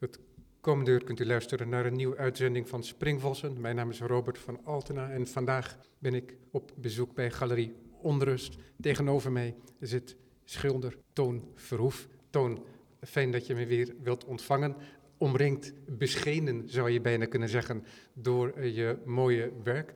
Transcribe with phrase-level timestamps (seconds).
[0.00, 0.18] Het
[0.60, 3.60] komende uur kunt u luisteren naar een nieuwe uitzending van Springvossen.
[3.60, 8.56] Mijn naam is Robert van Altena en vandaag ben ik op bezoek bij Galerie Onrust.
[8.80, 12.08] Tegenover mij zit schilder Toon Verhoef.
[12.30, 12.64] Toon,
[13.00, 14.76] fijn dat je me weer wilt ontvangen.
[15.18, 19.94] Omringd, beschenen zou je bijna kunnen zeggen, door je mooie werk.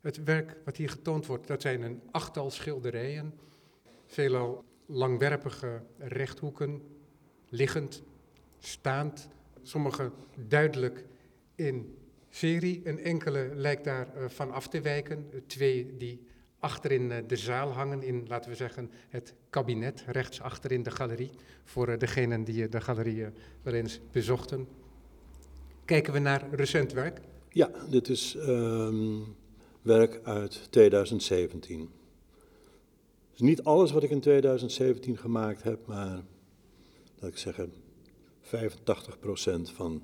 [0.00, 3.34] Het werk wat hier getoond wordt, dat zijn een achttal schilderijen.
[4.06, 6.82] Veelal langwerpige rechthoeken,
[7.48, 8.02] liggend,
[8.60, 9.28] staand,
[9.62, 10.10] sommige
[10.48, 11.04] duidelijk
[11.54, 11.96] in
[12.30, 12.80] serie.
[12.84, 15.30] Een enkele lijkt daar eh, van af te wijken.
[15.46, 16.20] Twee die
[16.58, 21.30] achterin eh, de zaal hangen, in laten we zeggen het kabinet, rechts achterin de galerie,
[21.64, 23.26] voor eh, degenen die de galerie
[23.62, 24.68] wel eens bezochten.
[25.84, 27.20] Kijken we naar recent werk?
[27.48, 29.18] Ja, dit is ehm,
[29.82, 31.90] werk uit 2017.
[33.30, 36.22] Dus niet alles wat ik in 2017 gemaakt heb, maar
[37.18, 37.72] laat ik zeggen
[38.56, 40.02] 85% van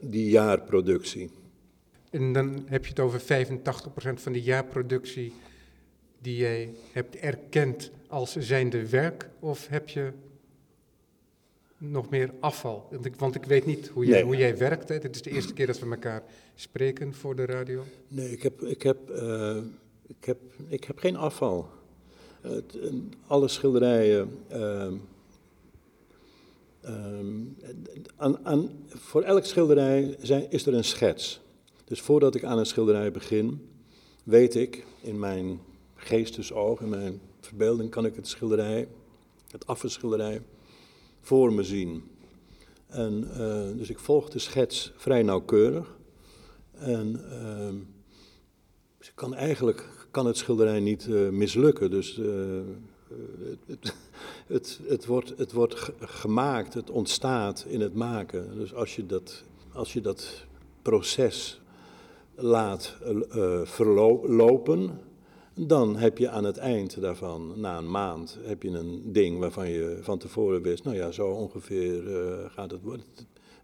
[0.00, 1.30] die jaarproductie.
[2.10, 3.24] En dan heb je het over 85%
[4.14, 5.32] van die jaarproductie
[6.20, 10.12] die jij hebt erkend als zijnde werk, of heb je
[11.78, 12.88] nog meer afval?
[12.90, 14.88] Want ik, want ik weet niet hoe, je, hoe jij werkt.
[14.88, 14.98] Hè.
[14.98, 16.22] Dit is de eerste keer dat we elkaar
[16.54, 17.84] spreken voor de radio.
[18.08, 19.56] Nee, ik heb, ik heb, uh,
[20.06, 21.68] ik heb, ik heb geen afval.
[22.44, 22.52] Uh,
[23.26, 24.38] alle schilderijen.
[24.52, 24.92] Uh,
[26.88, 27.56] Um,
[28.16, 31.40] aan, aan, voor elk schilderij zijn, is er een schets.
[31.84, 33.68] Dus voordat ik aan een schilderij begin,
[34.24, 35.60] weet ik in mijn
[35.94, 38.88] geestesoog, in mijn verbeelding, kan ik het schilderij,
[39.50, 40.42] het afschilderij,
[41.20, 42.04] voor me zien.
[42.86, 45.96] En, uh, dus ik volg de schets vrij nauwkeurig.
[46.72, 47.20] En
[49.00, 51.90] uh, kan eigenlijk kan het schilderij niet uh, mislukken.
[51.90, 52.20] Dus
[53.66, 53.94] het,
[54.46, 58.54] het, het, wordt, het wordt gemaakt, het ontstaat in het maken.
[58.54, 60.44] Dus als je dat, als je dat
[60.82, 61.60] proces
[62.34, 65.00] laat uh, verlopen,
[65.54, 69.68] dan heb je aan het eind daarvan, na een maand, heb je een ding waarvan
[69.68, 73.06] je van tevoren wist, nou ja, zo ongeveer uh, gaat het worden.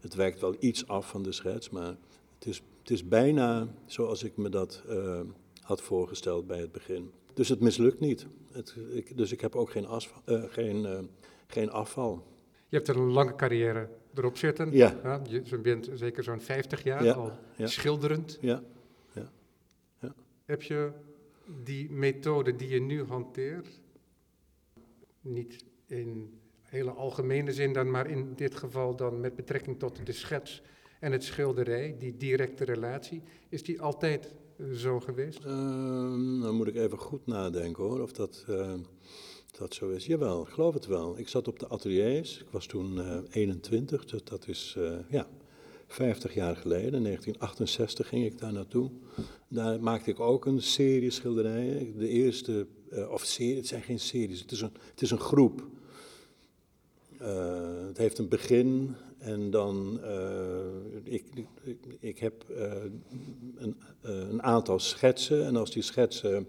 [0.00, 1.97] Het, wijkt wel iets af van de schets, maar
[2.38, 5.20] het is, het is bijna zoals ik me dat uh,
[5.60, 7.10] had voorgesteld bij het begin.
[7.34, 8.26] Dus het mislukt niet.
[8.53, 10.98] Het, ik, dus ik heb ook geen, asval, uh, geen, uh,
[11.47, 12.26] geen afval.
[12.69, 14.72] Je hebt een lange carrière erop zitten.
[14.72, 15.00] Ja.
[15.03, 17.12] ja je bent zeker zo'n 50 jaar ja.
[17.12, 17.66] al ja.
[17.66, 18.38] schilderend.
[18.41, 18.62] Ja.
[19.15, 19.32] Ja.
[20.00, 20.15] ja.
[20.44, 20.91] Heb je
[21.65, 23.81] die methode die je nu hanteert,
[25.20, 30.12] niet in hele algemene zin dan, maar in dit geval dan met betrekking tot de
[30.12, 30.62] schets
[31.00, 34.34] en het schilderij, die directe relatie, is die altijd
[34.75, 35.43] zo geweest?
[35.43, 38.73] Dan moet ik even goed nadenken hoor, of dat, uh,
[39.59, 40.06] dat zo is.
[40.06, 41.19] Jawel, geloof het wel.
[41.19, 45.28] Ik zat op de ateliers, ik was toen uh, 21, dus dat is uh, ja,
[45.87, 46.95] 50 jaar geleden.
[46.95, 48.91] In 1968 ging ik daar naartoe.
[49.49, 51.99] Daar maakte ik ook een serie schilderijen.
[51.99, 52.67] De eerste,
[53.11, 55.67] of serie, het zijn geen series, het is een, het is een groep.
[57.22, 61.25] Uh, het heeft een begin en dan, uh, ik,
[62.00, 62.72] ik, heb uh,
[63.56, 66.47] een, een, aantal schetsen en als die schetsen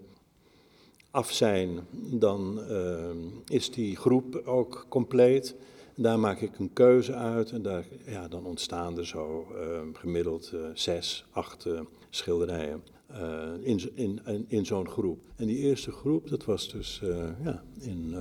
[1.10, 1.80] af zijn,
[2.10, 2.60] dan
[3.46, 5.56] is die groep ook compleet.
[5.96, 9.46] Daar maak ik een keuze uit en daar, ja, dan ontstaan er zo
[9.92, 11.66] gemiddeld zes, acht
[12.10, 12.82] schilderijen
[13.62, 15.24] in, in, in, in zo'n groep.
[15.36, 17.02] En die eerste groep, dat was dus
[17.42, 18.14] ja, in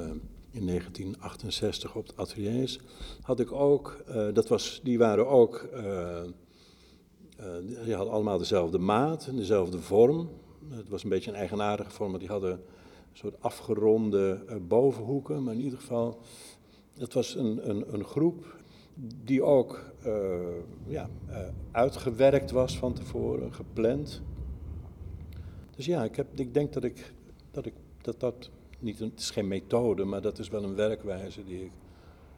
[0.53, 2.79] in 1968 op de ateliers,
[3.21, 5.81] had ik ook, uh, dat was, die waren ook, uh,
[7.39, 10.29] uh, die hadden allemaal dezelfde maat en dezelfde vorm.
[10.69, 12.59] Het was een beetje een eigenaardige vorm, maar die hadden een
[13.17, 15.43] soort afgeronde bovenhoeken.
[15.43, 16.19] Maar in ieder geval,
[16.97, 18.55] het was een, een, een groep
[19.23, 19.91] die ook
[20.87, 21.09] ja,
[21.71, 24.21] uitgewerkt was van tevoren, gepland.
[25.75, 27.13] Dus ja, ik, heb, ik denk dat ik,
[27.51, 28.49] dat, ik, dat, dat
[28.83, 31.71] niet een, het is geen methode, maar dat is wel een werkwijze die ik,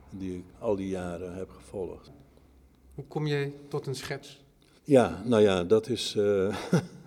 [0.09, 2.11] die ik al die jaren heb gevolgd.
[2.95, 4.43] Hoe kom je tot een schets?
[4.83, 6.15] Ja, nou ja, dat is.
[6.17, 6.55] Uh,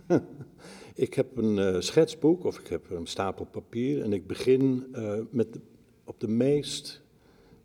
[0.94, 5.12] ik heb een uh, schetsboek of ik heb een stapel papier en ik begin uh,
[5.30, 5.60] met de,
[6.04, 7.02] op de meest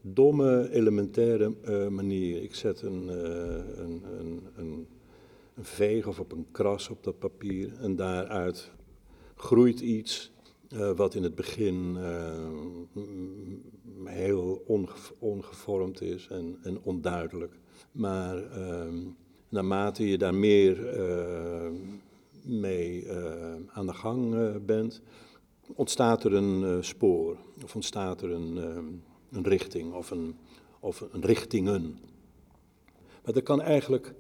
[0.01, 1.49] domme, elementaire
[1.89, 2.43] manier.
[2.43, 4.87] Ik zet een, een, een, een,
[5.55, 8.71] een veeg of op een kras op dat papier en daaruit
[9.35, 10.32] groeit iets
[10.73, 12.49] uh, wat in het begin uh,
[14.05, 17.59] heel onge ongevormd is en, en onduidelijk.
[17.91, 18.93] Maar uh,
[19.49, 21.71] naarmate je daar meer eh,
[22.41, 23.11] mee
[23.67, 24.35] aan de gang
[24.65, 25.01] bent,
[25.75, 27.37] ontstaat er een spoor.
[27.63, 28.55] Of ontstaat er een,
[29.31, 30.35] een richting of, een,
[30.79, 31.97] of een richtingen.
[33.25, 34.13] Maar er kan eigenlijk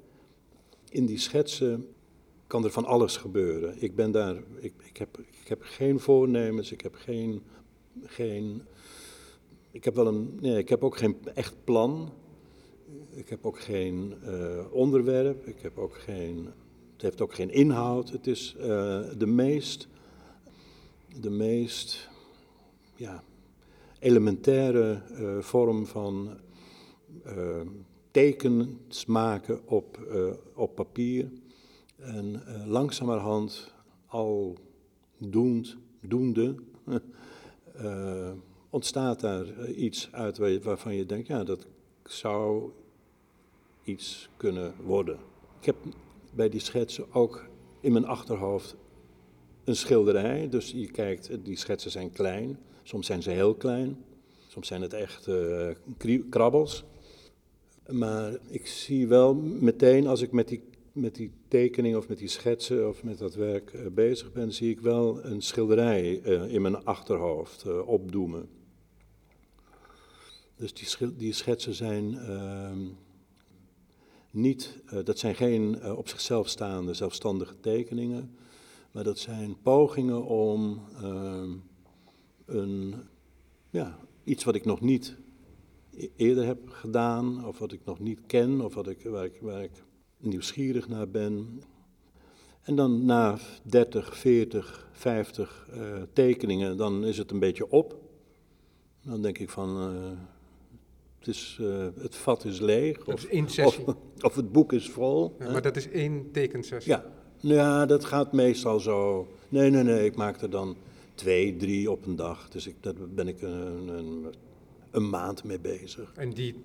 [0.89, 1.87] in die schetsen
[2.47, 3.81] kan er van alles gebeuren.
[3.81, 7.41] Ik ben daar, ik, ik, heb, ik heb geen voornemens, ik heb geen,
[8.03, 8.61] geen,
[9.71, 12.11] ik heb wel een, nee, ik heb ook geen echt plan.
[13.09, 16.49] Ik heb ook geen uh, onderwerp, ik heb ook geen,
[16.93, 18.09] het heeft ook geen inhoud.
[18.09, 18.65] Het is uh,
[19.17, 19.87] de meest,
[21.19, 22.09] de meest,
[22.95, 23.23] ja,
[23.99, 26.37] elementaire uh, vorm van
[28.11, 29.99] tekens maken op,
[30.55, 31.31] op papier.
[32.03, 33.73] En uh, langzamerhand,
[34.05, 34.57] al
[35.17, 36.55] doend, doende,
[37.81, 38.31] uh,
[38.69, 41.67] ontstaat daar iets uit waarvan je denkt, ja, dat
[42.03, 42.71] zou
[43.83, 45.17] iets kunnen worden.
[45.59, 45.75] Ik heb
[46.33, 47.45] bij die schetsen ook
[47.79, 48.75] in mijn achterhoofd
[49.63, 50.49] een schilderij.
[50.49, 54.03] Dus je kijkt, die schetsen zijn klein, soms zijn ze heel klein,
[54.47, 55.29] soms zijn het echt
[56.29, 56.83] krabbels.
[57.87, 60.63] Maar ik zie wel meteen als ik met die
[60.93, 64.69] met die tekening of met die schetsen of met dat werk uh, bezig ben, zie
[64.69, 68.49] ik wel een schilderij uh, in mijn achterhoofd uh, opdoemen.
[70.55, 72.79] Dus die, die schetsen zijn ehm,
[74.31, 78.35] niet, dat zijn geen op zichzelf staande zelfstandige tekeningen,
[78.91, 81.51] maar dat zijn pogingen om ehm,
[82.45, 82.95] een,
[83.69, 85.15] ja, iets wat ik nog niet
[85.93, 89.37] e-, eerder heb gedaan, of wat ik nog niet ken, of wat ik, waar, ik,
[89.41, 89.83] waar ik
[90.23, 91.61] nieuwsgierig naar ben.
[92.61, 95.81] En dan na 30, 40, 50 uh,
[96.13, 97.97] tekeningen, dan is het een beetje op.
[99.01, 100.11] Dan denk ik van, uh,
[101.19, 103.05] het, is, uh, het vat is leeg.
[103.05, 103.59] Of, is.
[103.59, 103.79] Of,
[104.21, 105.35] of, het boek is vol.
[105.39, 106.91] Ja, maar dat is één tekensessie.
[106.91, 107.05] Ja.
[107.37, 109.27] ja, dat gaat meestal zo.
[109.49, 110.75] Nee, nee, nee, ik maak er dan
[111.15, 112.49] twee, drie op een dag.
[112.49, 114.33] Dus ik, daar ben ik een, een,
[114.91, 116.11] een maand mee bezig.
[116.15, 116.55] En die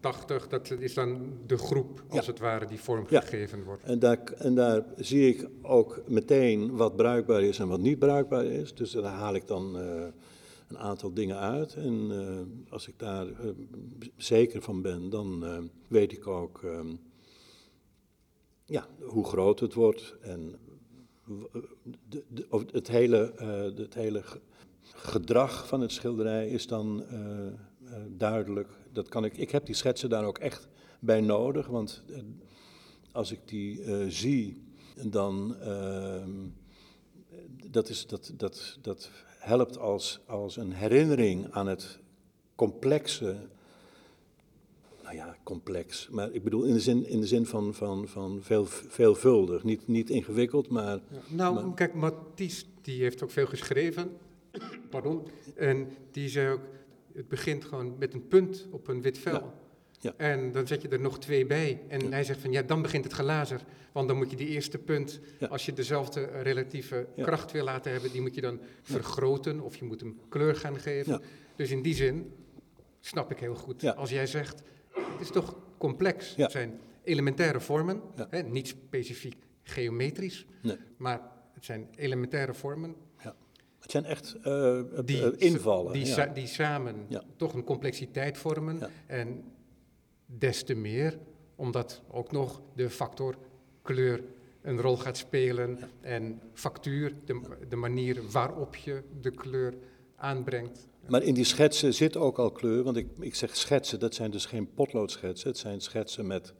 [0.00, 3.64] 80, dat is dan de groep, als het ware, die vormgegeven ja.
[3.64, 3.82] wordt.
[3.82, 8.44] En daar, en daar zie ik ook meteen wat bruikbaar is en wat niet bruikbaar
[8.44, 8.74] is.
[8.74, 10.04] Dus daar haal ik dan uh,
[10.68, 11.74] een aantal dingen uit.
[11.74, 13.34] En uh, als ik daar uh,
[14.16, 15.44] zeker van ben, dan
[15.88, 16.64] weet ik ook
[18.64, 20.16] ja, hoe groot het wordt.
[20.20, 20.54] En
[22.08, 23.32] de, de, het hele,
[23.76, 24.22] het hele
[24.82, 27.04] gedrag van het schilderij is dan
[28.16, 30.68] duidelijk dat kan ik, ik heb die schetsen daar ook echt
[31.00, 32.18] bij nodig, want uh,
[33.12, 34.62] als ik die uh, zie,
[35.06, 36.22] dan uh,
[37.70, 41.98] dat, is, dat, dat, dat helpt als, als een herinnering aan het
[42.54, 43.36] complexe.
[45.02, 48.38] Nou ja, complex, maar ik bedoel in de zin, in de zin van, van, van
[48.42, 51.00] veel, veelvuldig, niet, niet ingewikkeld, maar...
[51.10, 54.16] Ja, nou, maar, kijk, Matisse, die heeft ook veel geschreven,
[54.90, 56.60] pardon, en die zei ook,
[57.20, 59.32] het begint gewoon met een punt op een wit vel.
[59.32, 59.54] Ja.
[60.02, 60.14] Ja.
[60.16, 61.82] En dan zet je er nog twee bij.
[61.88, 62.08] En ja.
[62.08, 63.60] hij zegt van ja, dan begint het glazer.
[63.92, 68.12] Want dan moet je die eerste punt, als je dezelfde relatieve kracht wil laten hebben,
[68.12, 71.22] die moet je dan vergroten of je moet hem kleur gaan geven.
[71.56, 72.32] Dus in die zin
[73.00, 73.96] snap ik heel goed.
[73.96, 76.36] Als jij zegt, het is toch complex.
[76.36, 80.76] Het zijn elementaire vormen, hè, niet specifiek geometrisch, nee.
[80.96, 81.20] maar
[81.52, 82.94] het zijn elementaire vormen
[83.92, 85.92] het zijn echt uh, die, invallen.
[85.92, 86.26] Die, ja.
[86.26, 87.22] die samen ja.
[87.36, 88.78] toch een complexiteit vormen.
[88.78, 88.88] Ja.
[89.06, 89.44] En
[90.26, 91.18] des te meer,
[91.56, 93.36] omdat ook nog de factor
[93.82, 94.22] kleur
[94.62, 95.78] een rol gaat spelen.
[96.00, 99.74] En factuur, de, de manier waarop je de kleur
[100.16, 100.88] aanbrengt.
[101.06, 104.30] Maar in die schetsen zit ook al kleur, want ik, ik zeg schetsen, dat zijn
[104.30, 105.48] dus geen potloodschetsen.
[105.48, 106.54] Het zijn schetsen met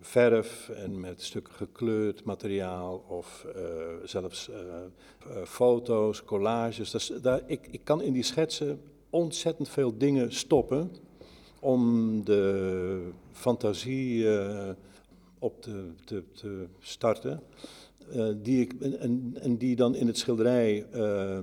[0.00, 3.62] verf en met stukken gekleurd materiaal of uh,
[4.04, 7.12] zelfs uh, uh, foto's, collages.
[7.22, 10.90] Daar, ik, ik kan in die schetsen ontzettend veel dingen stoppen
[11.60, 14.26] om de fantasie
[15.38, 17.42] op te, te, te starten.
[18.42, 20.86] die ik, en, en die dan in het schilderij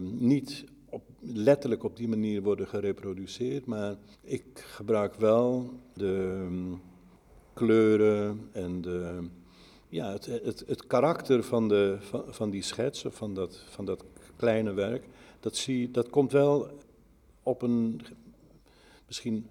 [0.01, 6.47] niet op, letterlijk op die manier worden gereproduceerd, maar ik gebruik wel de
[7.55, 9.27] kleuren en de,
[9.89, 14.03] ja, het, het, het karakter van, de, van, van die schets, van dat, van dat
[14.35, 15.07] kleine werk,
[15.39, 16.69] dat, zie, dat komt wel
[17.43, 18.01] op een
[19.07, 19.47] misschien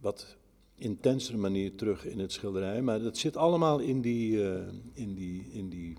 [0.00, 0.36] wat
[0.74, 2.82] intensere manier terug in het schilderij.
[2.82, 4.58] Maar dat zit allemaal in die, uh,
[4.92, 5.96] in die, in die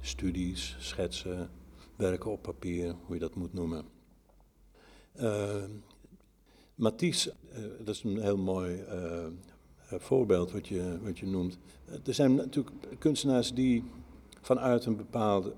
[0.00, 1.50] studies, schetsen,
[1.96, 3.84] werken op papier, hoe je dat moet noemen.
[5.20, 5.64] Uh,
[6.74, 9.26] Matisse, uh, dat is een heel mooi eh,
[9.98, 11.58] voorbeeld wat je, wat je noemt.
[11.84, 13.84] Eh, er zijn natuurlijk kunstenaars die
[14.40, 15.52] vanuit een bepaald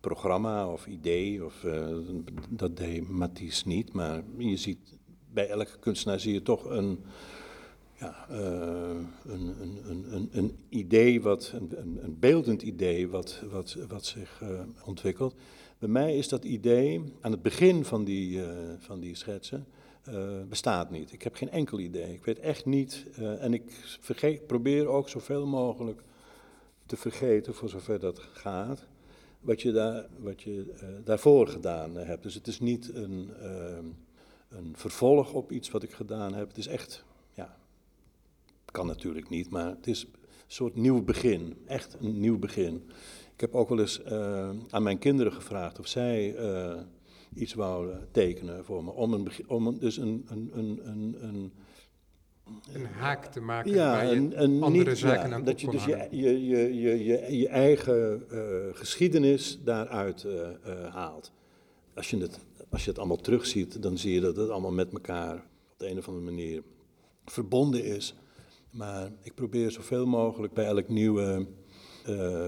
[0.00, 1.96] programma of idee, of, uh,
[2.48, 4.78] dat deed Matisse niet, maar je ziet
[5.32, 6.98] bij elke kunstenaar zie je toch een,
[7.98, 9.80] ja, een, een,
[10.12, 14.42] een, een, idee, wat, een, een, beeldend idee wat, wat, wat zich
[14.84, 15.34] ontwikkelt.
[15.78, 18.40] Bij mij is dat idee aan het begin van die,
[18.78, 19.66] van die schetsen
[20.48, 21.12] bestaat niet.
[21.12, 22.14] Ik heb geen enkel idee.
[22.14, 23.06] Ik weet echt niet.
[23.16, 23.62] en ik
[24.00, 26.02] vergeet, probeer ook zoveel mogelijk
[26.86, 28.86] te vergeten, voor zover dat gaat,
[29.40, 32.22] wat je, wat je daarvoor gedaan hebt.
[32.22, 33.30] Dus het is niet een,
[34.48, 36.48] een vervolg op iets wat ik gedaan heb.
[36.48, 37.04] Het is echt
[38.70, 40.10] kan natuurlijk niet, maar het is een
[40.46, 41.56] soort nieuw begin.
[41.66, 42.90] Echt een nieuw begin.
[43.34, 44.04] Ik heb ook wel eens
[44.70, 46.36] aan mijn kinderen gevraagd of zij
[47.34, 48.90] iets wouden tekenen voor me.
[48.90, 51.52] Om, een, om een, dus een, een, een, een, een
[52.72, 55.70] een haak te maken ja, waar je een, andere niet, zaken ja, aan dat je
[55.70, 58.40] dus je, je, je, je, je eigen uh,
[58.72, 61.32] geschiedenis daaruit uh, uh, haalt.
[61.94, 62.38] Als je, het,
[62.70, 65.34] als je het allemaal terugziet, dan zie je dat het allemaal met elkaar
[65.72, 66.62] op de een of andere manier
[67.24, 68.14] verbonden is.
[68.70, 71.46] Maar ik probeer zoveel mogelijk bij elk, nieuwe,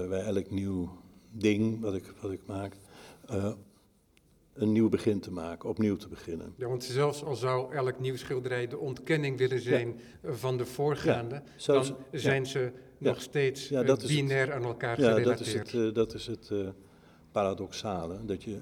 [0.09, 0.97] bij elk nieuw
[1.31, 2.75] ding wat ik, wat ik maak,
[4.53, 6.53] een nieuw begin te maken, opnieuw te beginnen.
[6.57, 11.35] Ja, want zelfs al zou elk nieuw schilderij de ontkenning willen zijn van de voorgaande,
[11.35, 15.25] ja, zelfs, dan zijn ze nog steeds uh, binair het, aan elkaar gerelateerd.
[15.25, 16.51] Ja, dat is het, dat is het
[17.31, 18.25] paradoxale.
[18.25, 18.57] Dat je,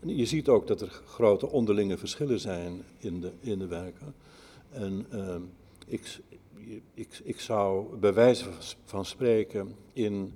[0.00, 4.14] je ziet ook dat er grote onderlinge verschillen zijn in de, in de werken.
[4.70, 5.06] En
[5.86, 6.20] ik,
[6.94, 8.44] ik, ik zou bij wijze
[8.84, 10.32] van spreken in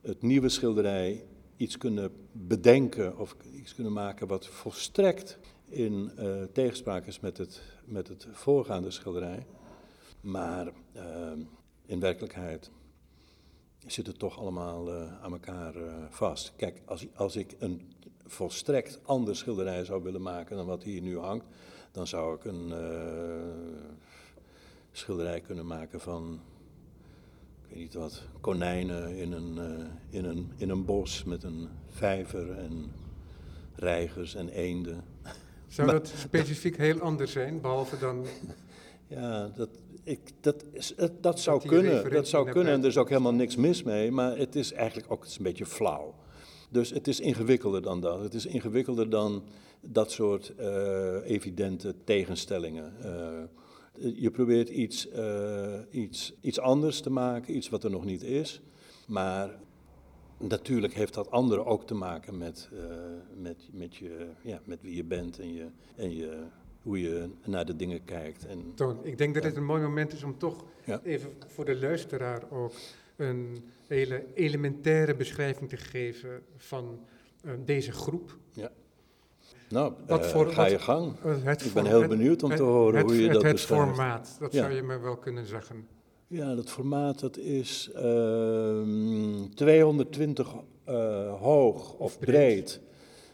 [0.00, 1.24] het nieuwe schilderij
[1.56, 5.38] iets kunnen bedenken of iets kunnen maken wat volstrekt
[5.68, 9.46] in uh, tegenspraak is met het, met het voorgaande schilderij.
[10.20, 11.02] Maar uh,
[11.86, 12.70] in werkelijkheid
[13.86, 15.74] zit het toch allemaal uh, aan elkaar
[16.10, 16.52] vast.
[16.56, 17.92] Kijk, als, als ik een
[18.26, 21.46] volstrekt ander schilderij zou willen maken dan wat hier nu hangt,
[21.92, 22.72] dan zou ik een
[24.92, 26.40] schilderij kunnen maken van,
[27.62, 29.58] ik weet niet wat, konijnen in een,
[30.10, 32.90] in een, in een bos met een vijver en
[33.74, 35.04] reigers en eenden.
[35.68, 38.24] Zou dat specifiek heel anders zijn, behalve dan...
[39.06, 39.68] Ja, dat,
[40.04, 43.56] ik, dat, is, dat, zou kunnen, dat zou kunnen en er is ook helemaal niks
[43.56, 46.14] mis mee, maar het is eigenlijk ook een beetje flauw.
[46.68, 48.20] Dus het is ingewikkelder dan dat.
[48.20, 49.42] Het is ingewikkelder dan
[49.80, 52.92] dat soort uh, evidente tegenstellingen.
[53.04, 58.22] Uh, je probeert iets, uh, iets, iets anders te maken, iets wat er nog niet
[58.22, 58.60] is.
[59.06, 59.50] Maar
[60.40, 62.80] natuurlijk heeft dat andere ook te maken met, uh,
[63.36, 65.66] met, met, je, ja, met wie je bent en, je,
[65.96, 66.42] en je,
[66.82, 68.46] hoe je naar de dingen kijkt.
[68.46, 71.00] En, Toon, ik denk dat dit een mooi moment is om toch ja.
[71.04, 72.72] even voor de luisteraar ook
[73.16, 77.00] een hele elementaire beschrijving te geven van
[77.44, 78.36] uh, deze groep.
[78.52, 78.70] Ja.
[79.68, 81.16] Nou, wat uh, voor, ga je gang.
[81.22, 83.86] Het ik ben heel benieuwd om te horen het, hoe je dat het beschrijft.
[83.86, 84.62] Het formaat, dat ja.
[84.62, 85.86] zou je me wel kunnen zeggen.
[86.32, 90.54] Ja, dat formaat dat is uh, 220
[90.88, 92.34] uh, hoog of breed.
[92.34, 92.80] breed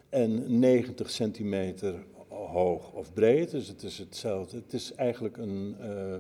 [0.09, 1.95] en 90 centimeter
[2.29, 3.50] hoog of breed.
[3.50, 4.57] Dus het is hetzelfde.
[4.57, 5.76] Het is eigenlijk een...
[5.81, 6.17] Uh,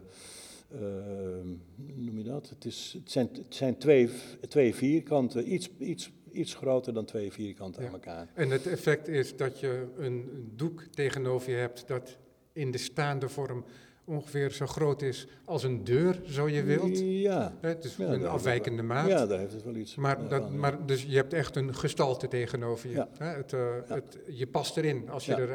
[1.94, 2.48] noem je dat?
[2.48, 4.10] Het, is, het zijn, het zijn twee,
[4.48, 7.88] twee vierkanten, iets, iets iets groter dan twee vierkanten ja.
[7.88, 8.28] aan elkaar.
[8.34, 12.16] En het effect is dat je een doek tegenover je hebt dat
[12.52, 13.64] in de staande vorm
[14.06, 16.98] ongeveer zo groot is als een deur, zo je wilt.
[16.98, 17.54] Ja.
[17.60, 19.08] Het is ja, een afwijkende maat.
[19.08, 22.28] Ja, daar heeft het wel iets maar, dat, maar Dus je hebt echt een gestalte
[22.28, 22.94] tegenover je.
[22.94, 23.08] Ja.
[23.18, 23.94] Het, uh, ja.
[23.94, 25.50] het, je past erin als je er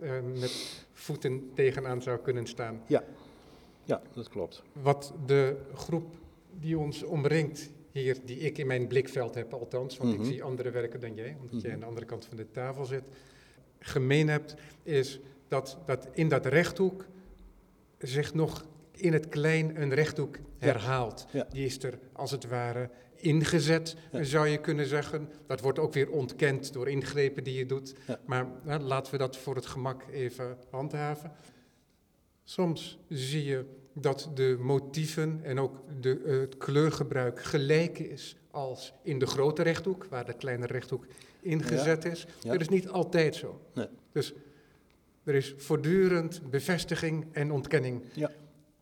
[0.00, 2.82] uh, uh, met voeten tegenaan zou kunnen staan.
[2.86, 3.04] Ja.
[3.84, 4.62] ja, dat klopt.
[4.82, 6.14] Wat de groep
[6.60, 10.28] die ons omringt hier, die ik in mijn blikveld heb althans, want ik mhm.
[10.28, 11.72] zie andere werken dan jij, omdat jij mhm.
[11.72, 13.04] aan de andere kant van de tafel zit,
[13.78, 17.06] gemeen hebt, is dat, dat in dat rechthoek
[18.02, 21.26] zich nog in het klein een rechthoek herhaalt.
[21.50, 25.28] Die is er als het ware ingezet, zou je kunnen zeggen.
[25.46, 27.94] Dat wordt ook weer ontkend door ingrepen die je doet.
[28.24, 31.32] Maar nou, laten we dat voor het gemak even handhaven.
[32.44, 38.92] Soms zie je dat de motieven en ook de, uh, het kleurgebruik gelijk is als
[39.02, 41.06] in de grote rechthoek, waar de kleine rechthoek
[41.40, 42.26] ingezet is.
[42.40, 43.60] Dat is niet altijd zo.
[43.74, 43.88] Nee.
[44.12, 44.34] Dus
[45.24, 48.30] er is voortdurend bevestiging en ontkenning ja.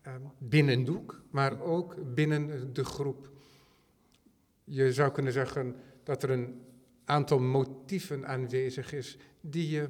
[0.07, 3.29] uh, binnen doek, maar ook binnen de groep.
[4.63, 6.61] Je zou kunnen zeggen dat er een
[7.05, 9.89] aantal motieven aanwezig is die je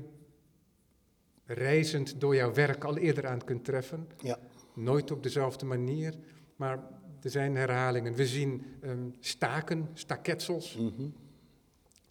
[1.46, 4.08] reizend door jouw werk al eerder aan kunt treffen.
[4.17, 4.39] Ja.
[4.74, 6.13] Nooit op dezelfde manier,
[6.55, 6.79] maar
[7.22, 8.13] er zijn herhalingen.
[8.13, 11.13] We zien um, staken, staketsels, mm -hmm.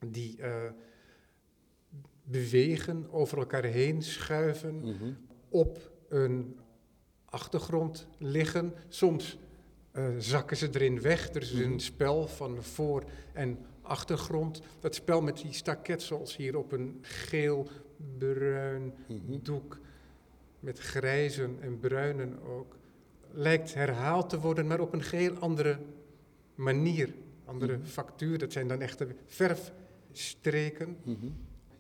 [0.06, 0.46] die uh,
[2.30, 5.16] bewegen, over elkaar heen schuiven, mm -hmm.
[5.48, 6.58] op een
[7.24, 8.74] achtergrond liggen.
[8.88, 9.38] Soms
[9.92, 11.28] uh, zakken ze erin weg.
[11.28, 11.78] Er is een mhm.
[11.78, 14.60] spel van voor- en achtergrond.
[14.80, 19.38] Dat spel met die staketsels hier op een geel-bruin mhm.
[19.42, 19.78] doek.
[20.60, 22.76] Met grijzen en bruinen ook.
[23.32, 25.78] Lijkt herhaald te worden, maar op een geheel andere
[26.54, 27.14] manier.
[27.44, 27.86] Andere mhm.
[27.86, 28.38] factuur.
[28.38, 30.96] Dat zijn dan echte verfstreken.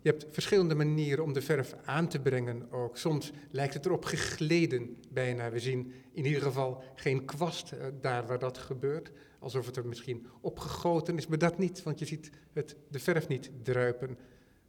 [0.02, 2.96] Je hebt verschillende manieren om de verf aan te brengen ook.
[2.96, 5.50] Soms lijkt het erop gegleden bijna.
[5.50, 9.10] We zien in ieder geval geen kwast eh, daar waar dat gebeurt.
[9.38, 13.28] Alsof het er misschien opgegoten is, maar dat niet, want je ziet het, de verf
[13.28, 14.18] niet druipen.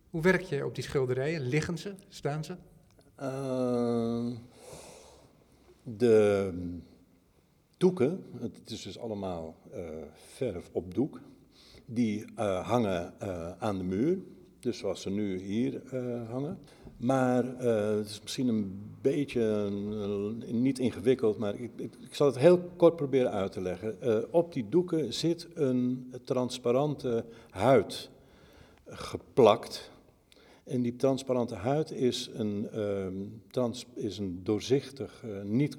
[0.10, 1.42] Hoe werk je op die schilderijen?
[1.42, 1.96] Liggen ze?
[2.08, 2.56] Staan ze?
[3.22, 4.38] Uh,
[5.84, 6.54] de
[7.78, 11.22] doeken, het is dus allemaal uh, verf op doek,
[11.86, 13.14] die hangen
[13.60, 14.18] aan de muur.
[14.62, 16.60] Dus zoals ze nu hier uh, hangen.
[16.98, 19.70] Maar uh, het is misschien een beetje
[20.46, 23.98] niet ingewikkeld, maar ik, ik, ik, zal het heel kort proberen uit te leggen.
[24.34, 28.10] op die doeken zit een transparante huid
[28.88, 29.91] geplakt.
[30.72, 33.13] En die transparante huid is een, ehm,
[33.50, 35.78] trans, is een doorzichtig, niet,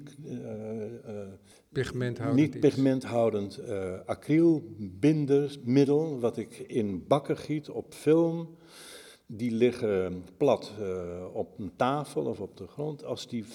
[1.69, 3.59] pigmenthoudend, niet pigmenthoudend
[4.05, 8.55] acrylbindermiddel, wat ik in bakken giet op film
[9.25, 10.73] die liggen plat
[11.33, 13.03] op een tafel of op de grond.
[13.03, 13.45] Als, die,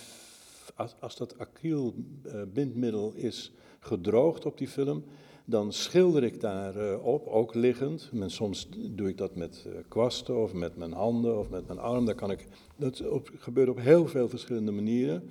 [0.75, 5.05] als, als dat acrylbindmiddel is gedroogd op die film,
[5.51, 8.11] dan schilder ik daarop, uh, op, ook liggend.
[8.27, 12.05] Soms doe ik dat met uh, kwasten of met mijn handen of met mijn arm.
[12.05, 13.03] Daar kan ik, dat
[13.39, 15.31] gebeurt op heel veel verschillende manieren.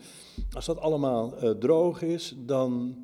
[0.51, 2.95] Als dat allemaal uh, droog is, dan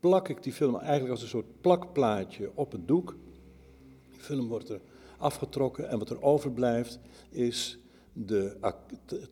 [0.00, 3.16] plak ik die film eigenlijk als een soort plakplaatje op het doek.
[4.10, 4.80] Die film wordt er
[5.18, 6.98] afgetrokken en wat er overblijft
[7.30, 7.78] is
[8.12, 8.56] de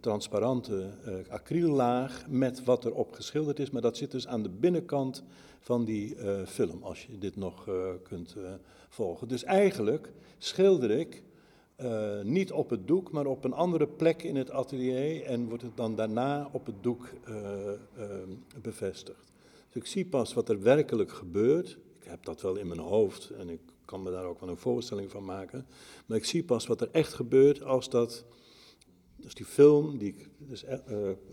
[0.01, 3.71] transparante uh, acryllaag met wat erop geschilderd is.
[3.71, 5.25] Maar dat zit dus aan de binnenkant
[5.61, 8.37] van die uh, film, als je dit nog uh, kunt
[8.89, 9.29] volgen.
[9.29, 11.23] Dus eigenlijk schilder ik
[12.23, 15.77] niet op het doek, maar op een andere plek in het atelier en wordt het
[15.77, 17.09] dan daarna op het doek
[18.63, 19.33] bevestigd.
[19.67, 21.79] Dus ik zie pas wat er werkelijk gebeurt.
[22.01, 24.57] Ik heb dat wel in mijn hoofd en ik kan me daar ook wel een
[24.57, 25.67] voorstelling van maken.
[26.07, 28.25] Maar ik zie pas wat er echt gebeurt als dat,
[29.21, 30.71] dus die film die ik dus uh,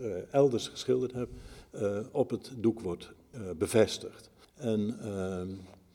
[0.00, 1.28] uh, elders geschilderd heb,
[1.74, 3.12] uh, op het doek wordt
[3.58, 4.30] bevestigd.
[4.54, 5.48] En ehm,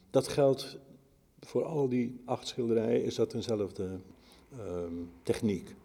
[0.09, 0.77] dat geldt
[1.39, 3.99] voor al die acht schilderijen, is dat eenzelfde
[4.51, 5.75] ehm, techniek.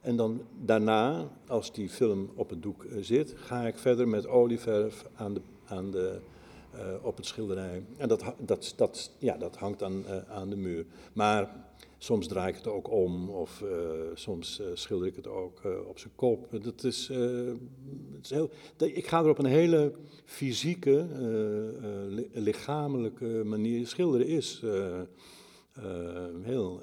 [0.00, 5.04] En dan daarna, als die film op het doek zit, ga ik verder met olieverf
[5.14, 6.20] aan de, aan de
[7.02, 7.82] op het schilderij.
[7.96, 9.88] En dat, dat, dat, ja, dat hangt uh,
[10.28, 10.86] aan de muur.
[11.12, 11.54] Maar
[12.02, 13.70] soms draai ik het ook om of uh,
[14.14, 16.62] soms schilder ik het ook op zijn kop.
[16.62, 17.10] Dat is,
[18.22, 19.92] is heel, ik ga er op een hele
[20.24, 21.06] fysieke,
[22.32, 23.86] lichamelijke manier.
[23.86, 24.62] Schilderen is
[26.42, 26.82] heel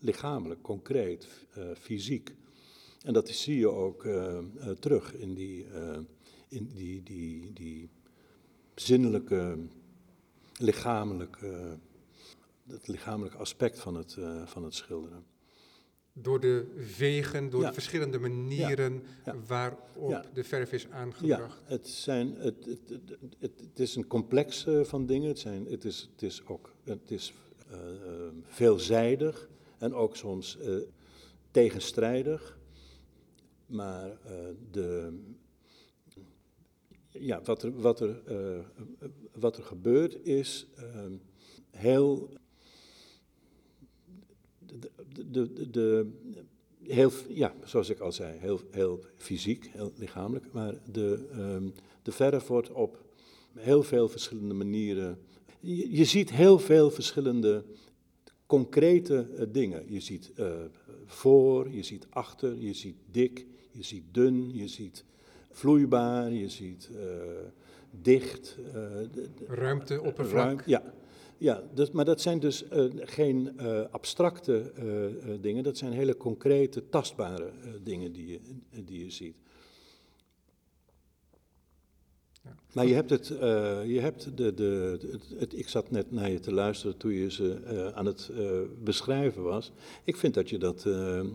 [0.00, 1.28] lichamelijk, concreet,
[1.78, 2.34] fysiek.
[3.04, 4.06] En dat zie je ook
[4.78, 5.66] terug in die,
[6.48, 7.88] in die, die, die
[8.74, 9.58] zinnelijke,
[10.58, 11.78] lichamelijke,
[12.70, 15.24] het lichamelijke aspect van het, uh, van het schilderen.
[16.12, 17.68] Door de wegen, door ja.
[17.68, 18.92] de verschillende manieren
[19.24, 19.32] ja.
[19.32, 19.38] Ja.
[19.46, 21.60] waarop de verf is aangebracht.
[21.60, 23.00] Ja, het, zijn, het, het,
[23.38, 25.28] het, het is een complex uh, van dingen.
[25.28, 27.32] Het, zijn, het, is, het is ook het is,
[27.70, 27.76] uh,
[28.42, 30.58] veelzijdig en ook soms
[31.50, 32.58] tegenstrijdig.
[33.66, 34.18] Maar
[34.70, 35.18] de,
[37.08, 38.22] ja, wat er, wat er,
[39.32, 40.66] wat er gebeurt is
[41.70, 42.38] heel.
[45.30, 46.06] De, de,
[46.82, 50.52] heel, ja, zoals ik al zei, heel, heel fysiek, heel lichamelijk.
[50.52, 53.04] Maar de, um, de verf wordt op
[53.58, 55.18] heel veel verschillende manieren.
[55.60, 57.64] Je, je ziet heel veel verschillende
[58.46, 59.92] concrete uh, dingen.
[59.92, 60.32] Je ziet
[61.06, 65.04] voor, je ziet achter, je ziet dik, je ziet dun, je ziet
[65.50, 67.00] vloeibaar, je ziet uh,
[67.90, 68.58] dicht.
[69.46, 70.44] Ruimte, oppervlak.
[70.44, 70.94] Ruim, ja,
[71.40, 74.72] ja dus, maar dat zijn dus uh, geen abstracte
[75.40, 77.50] dingen, dat zijn hele concrete, tastbare
[77.82, 78.40] dingen die je,
[78.84, 79.36] die je ziet.
[82.42, 82.54] Ja.
[82.72, 83.26] Maar je hebt het,
[83.86, 87.30] je hebt de, de, het, het, ik zat net naar je te luisteren toen je
[87.30, 88.30] ze aan het
[88.82, 89.72] beschrijven was.
[90.04, 90.86] Ik vind dat je dat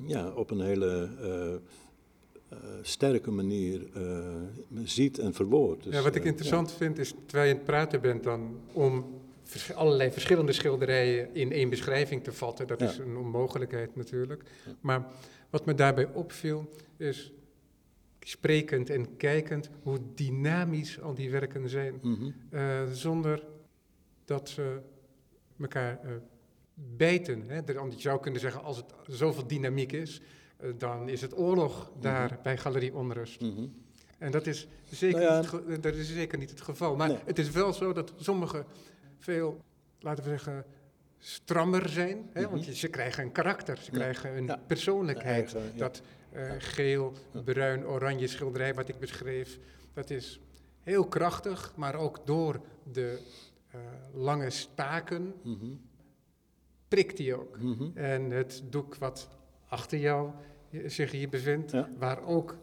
[0.05, 1.09] ja, op een hele
[2.81, 3.87] sterke manier
[4.83, 5.83] ziet en verwoordt.
[5.83, 8.59] Dus, ja, wat ik eh, interessant vind is, terwijl je aan het praten bent dan,
[8.73, 9.05] om
[9.45, 12.67] vers allerlei verschillende schilderijen in één beschrijving te vatten.
[12.67, 12.89] Dat ja.
[12.89, 14.43] is een onmogelijkheid natuurlijk.
[14.81, 15.05] Maar
[15.49, 17.31] wat me daarbij opviel is,
[18.19, 21.99] sprekend en kijkend hoe dynamisch al die werken zijn.
[22.01, 22.31] Mhm.
[22.49, 23.43] Eh, zonder
[24.25, 24.79] dat ze
[25.59, 26.11] elkaar uh,
[26.73, 27.43] bijten.
[27.47, 27.55] Hè?
[27.65, 30.21] Je zou kunnen zeggen, als het zoveel dynamiek is,
[30.63, 32.41] uh, dan is het oorlog daar Mhm.
[32.43, 33.41] bij Galerie Onrust.
[33.41, 33.65] Mhm.
[34.17, 36.95] En dat is zeker, Nou ja, niet, dat is zeker niet het geval.
[36.95, 37.17] Maar Nee.
[37.25, 38.65] het is wel zo dat sommigen
[39.25, 39.61] veel,
[39.99, 40.65] laten we zeggen,
[41.17, 42.29] strammer zijn.
[42.33, 42.41] Hè?
[42.41, 42.69] Want Mhm.
[42.69, 43.97] je- ze krijgen een karakter, ze Ja.
[43.97, 44.59] krijgen een Ja.
[44.67, 45.55] persoonlijkheid.
[45.55, 45.77] Eigen.
[45.77, 47.13] Dat eh, geel,
[47.45, 49.59] bruin, oranje schilderij wat ik beschreef,
[49.93, 50.39] dat is
[50.83, 52.61] heel krachtig, maar ook door
[52.91, 53.19] de
[53.71, 53.79] eh,
[54.13, 55.65] lange staken Mhm.
[56.87, 57.57] prikt hij ook.
[57.59, 57.97] Mhm.
[57.97, 59.29] En het doek wat
[59.67, 60.29] achter jou
[60.85, 62.55] zich hier bevindt, waar ook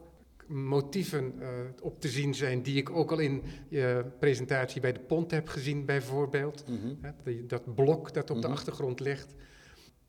[0.53, 1.49] motieven eh,
[1.81, 5.49] op te zien zijn die ik ook al in je presentatie bij de pont heb
[5.49, 6.65] gezien bijvoorbeeld.
[6.69, 7.13] Mhm.
[7.25, 8.57] Die- dat blok dat op de Mhm.
[8.57, 9.35] achtergrond ligt,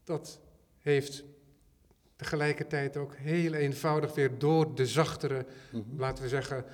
[0.03, 0.39] dat
[0.79, 1.23] heeft
[2.15, 5.81] tegelijkertijd ook heel eenvoudig weer door de zachtere, Mhm.
[5.97, 6.65] laten we zeggen,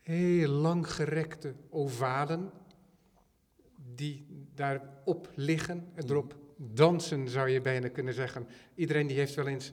[0.00, 2.50] heel langgerekte ovalen
[3.94, 8.46] die daarop liggen en erop dansen, zou je bijna kunnen zeggen.
[8.74, 9.72] Iedereen die heeft wel eens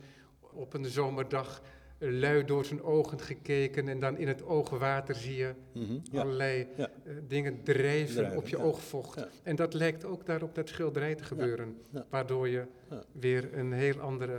[0.53, 1.61] op een zomerdag
[2.11, 5.97] lui door zijn ogen gekeken en dan in het oogwater zie je Mhm.
[6.11, 6.21] Ja.
[6.21, 6.89] allerlei Ja.
[7.03, 8.63] eh, dingen drijven, Drijven, op je ja.
[8.63, 9.27] oogvocht.
[9.43, 11.77] En dat lijkt ook daar op dat schilderij te gebeuren,
[12.09, 12.65] waardoor je
[13.11, 14.37] weer een heel andere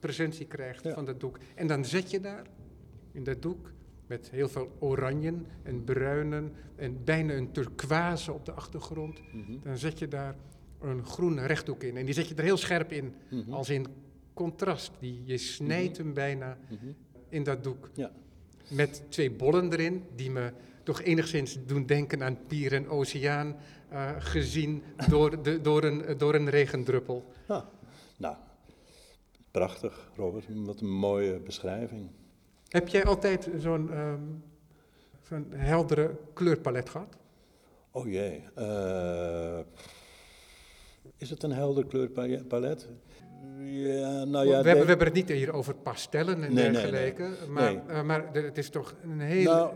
[0.00, 1.38] presentie krijgt van dat doek.
[1.54, 2.42] En dan zet je daar
[3.12, 3.70] in dat doek
[4.06, 9.20] met heel veel oranjen en bruinen en bijna een turquoise op de achtergrond.
[9.32, 9.52] Mhm.
[9.62, 10.36] Dan zet je daar
[10.80, 11.96] een groen rechtdoek in.
[11.96, 13.52] En die zet je er heel scherp in, Mhm.
[13.52, 13.86] als in
[14.36, 14.90] contrast.
[15.00, 16.86] Die, je snijdt hem bijna Mhm.
[17.28, 17.90] in dat doek.
[17.94, 18.10] Ja.
[18.68, 23.56] Met twee bollen erin, die me toch enigszins doen denken aan Pier en Oceaan,
[23.88, 27.32] eh, gezien door, de, door, een, door een regendruppel.
[27.46, 27.64] Ah,
[28.16, 28.36] nou,
[29.50, 30.44] prachtig, Robert.
[30.48, 32.10] Wat een mooie beschrijving.
[32.68, 33.90] Heb jij altijd zo'n
[35.28, 37.16] zo'n heldere kleurpalet gehad?
[37.90, 38.42] Oh jee.
[38.54, 39.58] eh,
[41.16, 42.88] is het een helder kleurpalet?
[43.76, 44.62] Ja, nou ja.
[44.62, 48.02] we, hebben, we hebben het niet hier over pastellen en Nee, nee, dergelijke, maar, eh,
[48.02, 49.44] maar het is toch een hele...
[49.44, 49.70] Nou,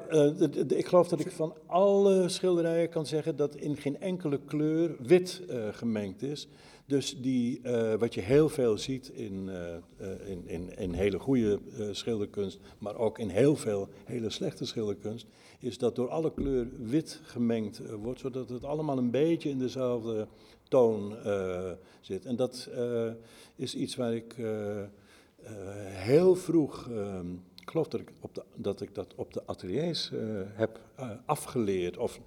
[0.68, 4.96] eh, ik geloof dat ik van alle schilderijen kan zeggen dat in geen enkele kleur
[4.98, 6.48] wit eh, gemengd is.
[6.90, 11.18] Dus die, eh, wat je heel veel ziet in, eh, eh, in, in, in hele
[11.18, 11.58] goede
[11.92, 15.26] schilderkunst, maar ook in heel veel hele slechte schilderkunst,
[15.58, 20.26] is dat door alle kleur wit gemengd wordt, zodat het allemaal een beetje in dezelfde
[20.68, 21.16] toon
[22.00, 22.26] zit.
[22.26, 22.70] En dat
[23.56, 24.34] is iets waar ik
[25.84, 30.10] heel vroeg, ehm, ik geloof dat ik, op de, dat ik dat op de ateliers
[30.52, 30.80] heb
[31.24, 31.96] afgeleerd.
[31.96, 32.20] Of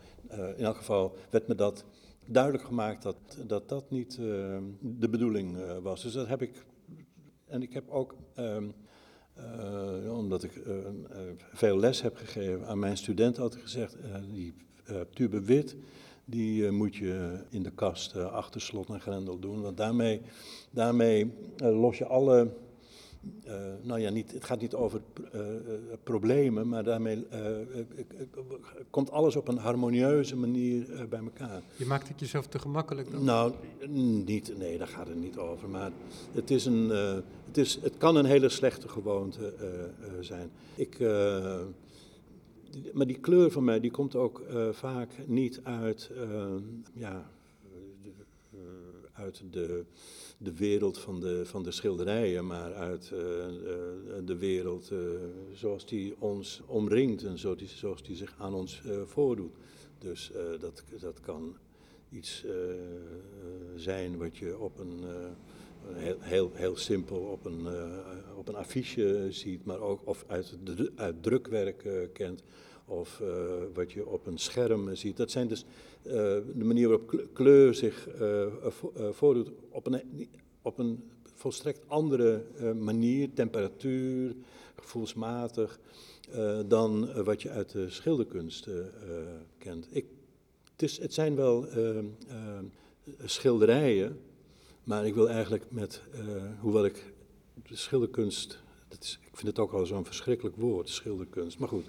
[0.55, 1.85] in elk geval werd me dat
[2.25, 6.03] duidelijk gemaakt dat dat, dat niet eh, de bedoeling eh, was.
[6.03, 6.65] Dus dat heb ik.
[7.45, 8.67] En ik heb ook, ehm,
[9.33, 10.61] eh, omdat ik
[11.53, 13.97] veel les heb gegeven aan mijn studenten, altijd gezegd:
[14.31, 14.53] die
[15.13, 15.75] tube wit.
[16.25, 19.61] Die moet je in de kast achter slot en grendel doen.
[19.61, 20.21] Want daarmee,
[20.69, 22.53] daarmee los je alle
[23.43, 25.55] eh, nou ja, niet, het gaat niet over eh, eh,
[26.03, 27.27] problemen, maar daarmee
[28.89, 31.61] komt alles op een harmonieuze manier bij elkaar.
[31.75, 33.23] Je maakt het jezelf te gemakkelijk dan?
[33.23, 33.53] Nou,
[34.25, 35.69] niet, nee, daar gaat het niet over.
[35.69, 35.91] Maar
[36.31, 36.89] het, is een,
[37.47, 39.53] het, is, het kan een hele slechte gewoonte
[40.19, 40.51] zijn.
[40.75, 40.99] Ik,
[42.93, 46.11] maar die kleur van mij, die komt ook vaak niet uit,
[46.93, 47.31] ja,
[49.13, 49.85] uit de,
[50.37, 54.97] de wereld van de, van de schilderijen, maar uit eh, de, de wereld eh,
[55.53, 59.53] zoals die ons omringt en zo die, zoals die zich aan ons eh, voordoet.
[59.97, 61.55] Dus eh, dat, dat kan
[62.09, 62.53] iets eh,
[63.75, 68.55] zijn wat je op een, eh, heel, heel, heel simpel op een, eh, op een
[68.55, 70.57] affiche ziet, maar ook of uit,
[70.95, 72.43] uit drukwerk eh, kent,
[72.85, 73.27] of eh,
[73.73, 75.17] wat je op een scherm ziet.
[75.17, 75.65] Dat zijn dus
[76.01, 76.13] eh,
[76.55, 80.29] de manier waarop kle- kleur zich eh, vo- voordoet op een,
[80.61, 82.43] op een volstrekt andere
[82.79, 84.35] manier, temperatuur,
[84.75, 85.79] gevoelsmatig,
[86.67, 88.67] dan wat je uit de schilderkunst
[89.57, 89.87] kent.
[89.89, 90.05] Ik,
[90.71, 91.67] het, is, het zijn wel
[93.23, 94.19] schilderijen,
[94.83, 96.01] maar ik wil eigenlijk met,
[96.59, 97.13] hoewel ik
[97.67, 101.85] de schilderkunst, dat is, ik vind het ook al zo'n verschrikkelijk woord, schilderkunst, maar goed,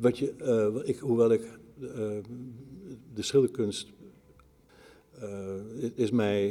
[0.00, 1.88] wat je, eh, ik, hoewel ik eh,
[3.14, 3.92] de schilderkunst
[5.20, 5.54] eh,
[5.94, 6.50] is mij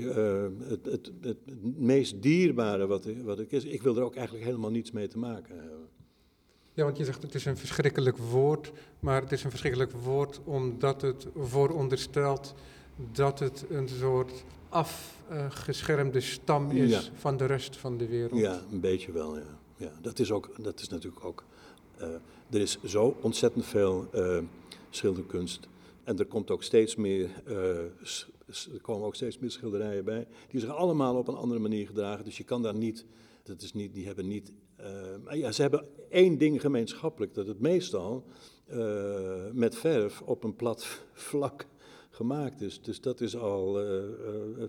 [0.68, 1.38] het, het, het
[1.78, 3.64] meest dierbare wat ik, wat ik is.
[3.64, 5.88] Ik wil er ook eigenlijk helemaal niets mee te maken hebben.
[6.74, 10.40] Ja, want je zegt het is een verschrikkelijk woord, maar het is een verschrikkelijk woord
[10.44, 12.54] omdat het vooronderstelt
[13.12, 17.02] dat het een soort afgeschermde stam is Ja.
[17.14, 18.40] van de rest van de wereld.
[18.40, 19.60] Ja, een beetje wel, ja.
[19.78, 21.44] ja dat, is ook, dat is natuurlijk ook
[22.50, 24.10] er is zo ontzettend veel
[24.90, 25.68] schilderkunst.
[26.04, 27.30] En er komt ook steeds meer
[28.74, 30.28] er komen ook steeds meer schilderijen bij.
[30.50, 32.26] Die zich allemaal op een andere manier gedragen.
[32.26, 33.06] Dus je kan daar niet.
[33.44, 34.52] Dat is niet die hebben niet.
[34.80, 38.26] Uh, ja, ze hebben één ding gemeenschappelijk: dat het meestal
[38.72, 41.66] uh, met verf op een plat vlak
[42.10, 42.82] gemaakt is.
[42.82, 44.04] Dus dat is al uh,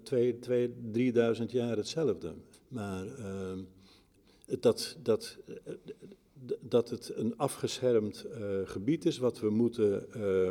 [0.02, 2.34] twee, twee, drieduizend jaar hetzelfde.
[2.68, 3.58] Maar ehm,
[4.60, 5.38] dat, dat,
[6.60, 8.26] dat het een afgeschermd
[8.64, 10.06] gebied is wat we, moeten,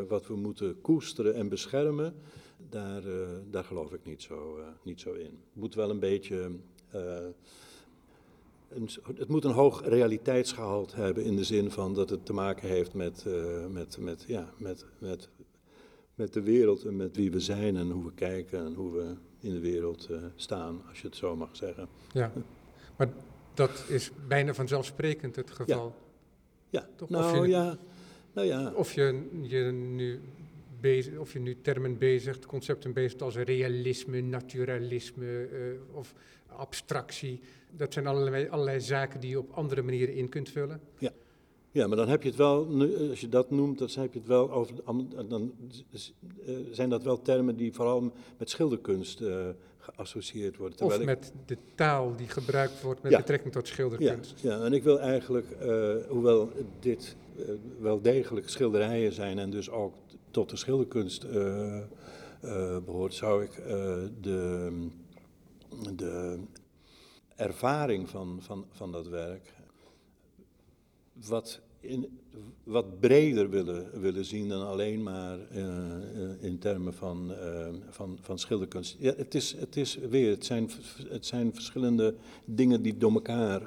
[0.07, 2.13] wat we moeten koesteren en beschermen
[2.69, 5.25] daar, uh, daar geloof ik niet zo, niet zo in.
[5.25, 6.51] Het moet wel een beetje.
[9.15, 12.93] Het moet een hoog realiteitsgehalte hebben in de zin van dat het te maken heeft
[12.93, 13.25] met,
[13.71, 15.29] met, met, ja, met, met,
[16.15, 19.15] met de wereld en met wie we zijn en hoe we kijken en hoe we
[19.39, 21.87] in de wereld staan, als je het zo mag zeggen.
[22.13, 22.31] Ja,
[22.97, 23.09] maar
[23.57, 25.93] dat is bijna vanzelfsprekend het geval.
[26.69, 26.89] Ja, ja.
[26.95, 27.09] Toch?
[27.09, 27.77] nou je, ja.
[28.33, 28.71] Nou ja.
[28.75, 30.19] Of je, je nu
[30.79, 36.13] bezig, of je nu termen bezigt, concepten bezigt als realisme, naturalisme uh, of
[36.47, 37.39] abstractie.
[37.71, 40.81] Dat zijn allerlei, allerlei zaken die je op andere manieren in kunt vullen.
[40.97, 41.11] Ja.
[41.71, 42.67] Ja, maar dan heb je het wel,
[43.09, 44.75] als je dat noemt, dan heb je het wel over,
[45.27, 45.53] dan
[46.45, 49.47] eh, zijn dat wel termen die vooral met schilderkunst uh,
[49.95, 50.79] geassocieerd worden.
[50.79, 54.39] Of met de taal die gebruikt wordt met betrekking tot schilderkunst.
[54.41, 57.15] Ja, ja, en ik wil eigenlijk, uh, hoewel dit
[57.79, 59.93] wel degelijk schilderijen zijn en dus ook
[60.31, 61.79] tot de schilderkunst uh,
[62.85, 63.51] behoort, zou ik
[64.21, 64.71] de,
[65.95, 66.39] de
[67.35, 69.53] ervaring van, van, van dat werk
[71.13, 71.61] wat,
[72.63, 75.39] wat breder willen, willen zien dan alleen maar
[76.39, 77.33] in termen van,
[77.89, 78.95] van, van schilderkunst.
[78.99, 80.69] Ja, het, is, het is weer, het zijn,
[81.09, 83.61] het zijn verschillende dingen die door elkaar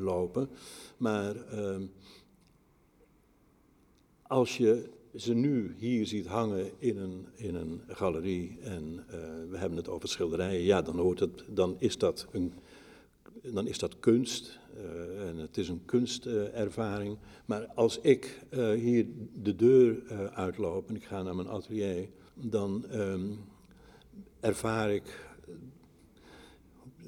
[0.00, 0.48] lopen,
[0.96, 1.34] maar
[4.22, 9.04] als je ze nu hier ziet hangen in een, in een galerie en
[9.50, 12.52] we hebben het over schilderijen, ja, dan, hoort het, dan, is, dat een,
[13.42, 17.18] dan is dat kunst uh, en het is een kunstervaring.
[17.44, 19.06] maar als ik uh, hier
[19.42, 20.02] de deur
[20.34, 23.38] uitloop en ik ga naar mijn atelier, dan um,
[24.40, 25.34] ervaar ik,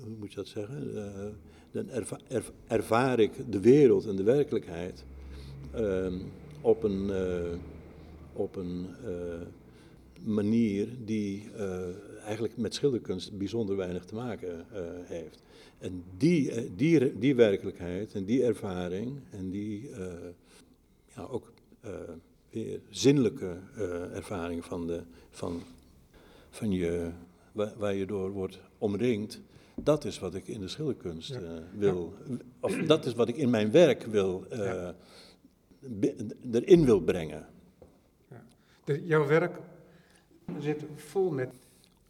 [0.03, 1.37] hoe moet dat zeggen?
[1.71, 5.05] dan erva erv ervaar ik de wereld en de werkelijkheid
[5.73, 6.19] ehm,
[6.61, 7.11] op een
[8.33, 8.87] op een
[10.23, 11.51] manier die
[12.25, 14.67] eigenlijk met schilderkunst bijzonder weinig te maken
[15.05, 15.44] heeft.
[15.85, 19.91] En die, die, die werkelijkheid en die ervaring en die
[21.15, 21.53] ja, ook
[22.51, 23.59] weer zinnelijke
[24.13, 25.63] ervaring van, de, van,
[26.51, 27.11] van je,
[27.53, 29.41] waar, waar, je door wordt omringd,
[29.75, 31.63] dat is wat ik in de schilderkunst ja.
[31.77, 32.15] wil,
[32.61, 34.95] of dat is wat ik in mijn werk wil, ja.
[36.53, 37.47] erin wil brengen.
[38.85, 39.59] De, jouw werk
[40.59, 41.55] zit vol met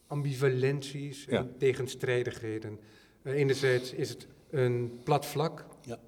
[0.07, 2.79] ambivalenties en tegenstrijdigheden.
[3.25, 5.99] Uh, enerzijds is het een plat vlak, ja.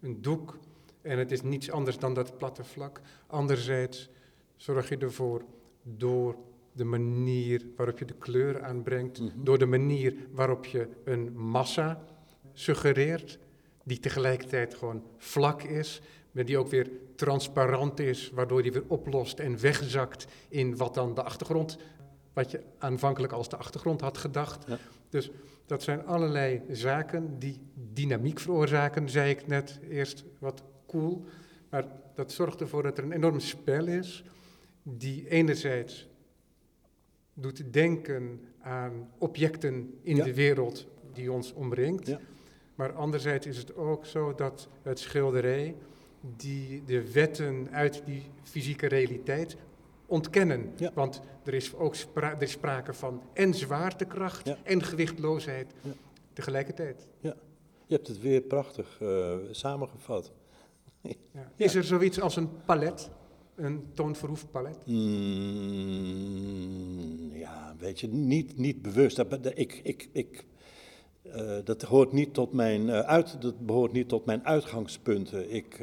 [0.00, 0.58] een doek,
[1.02, 3.00] en het is niets anders dan dat platte vlak.
[3.26, 4.08] Anderzijds
[4.56, 5.44] zorg je ervoor
[5.82, 6.36] door
[6.72, 9.44] de manier waarop je de kleur aanbrengt, mm -hmm.
[9.44, 12.04] door de manier waarop je een massa
[12.52, 13.38] suggereert,
[13.82, 16.00] die tegelijkertijd gewoon vlak is,
[16.32, 21.14] maar die ook weer transparant is, waardoor die weer oplost en wegzakt in wat dan
[21.14, 21.78] de achtergrond,
[22.34, 24.66] wat je aanvankelijk als de achtergrond had gedacht.
[25.08, 25.30] Dus
[25.66, 27.60] dat zijn allerlei zaken die
[27.92, 31.24] dynamiek veroorzaken, zei ik net eerst wat cool.
[31.70, 34.24] Maar dat zorgt ervoor dat er een enorm spel is,
[34.82, 36.08] die enerzijds
[37.34, 42.06] doet denken aan objecten in de wereld die ons omringt.
[42.06, 42.20] Ja.
[42.74, 45.74] Maar anderzijds is het ook zo dat het schilderij
[46.36, 49.56] die de wetten uit die fysieke realiteit
[50.06, 50.72] ontkennen.
[50.94, 55.72] Want er is ook er is sprake van en zwaartekracht en gewichtloosheid
[56.32, 57.08] tegelijkertijd.
[57.20, 57.36] Ja,
[57.86, 60.32] je hebt het weer prachtig uh, samengevat.
[61.56, 63.10] Is er zoiets als een palet?
[63.54, 64.86] Een toonverhoefd palet?
[64.86, 66.16] Mm,
[67.32, 69.24] ja, weet je, niet, niet bewust.
[69.54, 70.44] Ik, ik, ik
[71.22, 75.54] uh, dat hoort niet tot mijn uh, uit, dat behoort niet tot mijn uitgangspunten.
[75.54, 75.82] Ik,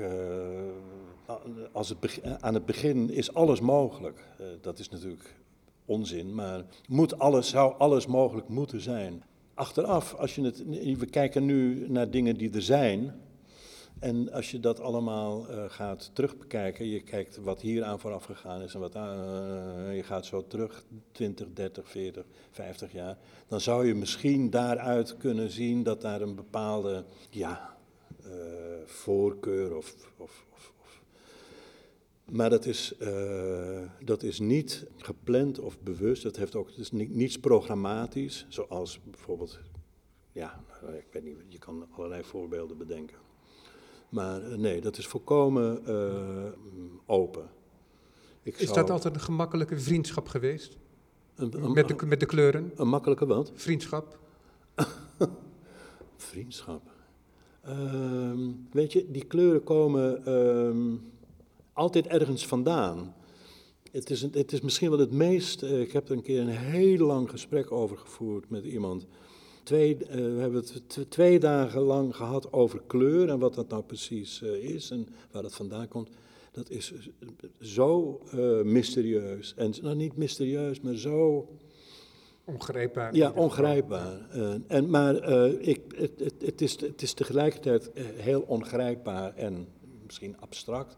[1.71, 4.23] als het aan het begin is alles mogelijk.
[4.61, 5.35] dat is natuurlijk
[5.85, 9.23] onzin, maar moet alles, zou alles mogelijk moeten zijn.
[9.53, 10.63] Achteraf, als je het,
[10.97, 13.13] we kijken nu naar dingen die er zijn.
[13.99, 18.61] En als je dat allemaal uh, gaat terugbekijken, je kijkt wat hier aan vooraf gegaan
[18.61, 18.93] is en wat
[19.93, 23.17] je gaat zo terug 20, 30, 40, 50 jaar,
[23.47, 27.77] dan zou je misschien daaruit kunnen zien dat daar een bepaalde ja,
[28.85, 30.71] voorkeur of, of, of,
[32.31, 36.23] Maar dat is, eh, dat is niet gepland of bewust.
[36.23, 39.59] Dat heeft ook, het is ni- niets programmatisch, zoals bijvoorbeeld,
[40.31, 40.63] ja,
[40.97, 43.17] ik weet niet, je kan allerlei voorbeelden bedenken.
[44.09, 46.51] Maar eh, nee, dat is volkomen eh,
[47.05, 47.49] open.
[48.43, 50.77] Ik Is zou- dat altijd een gemakkelijke vriendschap geweest?
[51.35, 52.71] een, een, Met de, met de kleuren?
[52.75, 53.51] een makkelijke wat?
[53.55, 54.19] Vriendschap?
[56.17, 56.81] Vriendschap.
[57.61, 60.95] Ehm, weet je, die kleuren komen ehm,
[61.73, 63.15] altijd ergens vandaan.
[63.91, 65.63] Het is, het is misschien wel het meest.
[65.63, 69.05] eh, ik heb er een keer een heel lang gesprek over gevoerd met iemand.
[69.63, 73.83] Twee, eh, we hebben het twee dagen lang gehad over kleur en wat dat nou
[73.83, 76.09] precies eh, is en waar dat vandaan komt.
[76.51, 76.93] Dat is
[77.59, 78.19] zo
[78.63, 79.53] mysterieus.
[79.57, 81.47] En nou, niet mysterieus, maar zo
[82.45, 83.15] Ongrijpbaar.
[83.15, 84.29] ja, ongrijpbaar.
[84.67, 85.29] En, maar
[85.59, 89.67] ik, het, het, het, is, het is tegelijkertijd heel ongrijpbaar en
[90.05, 90.97] misschien abstract.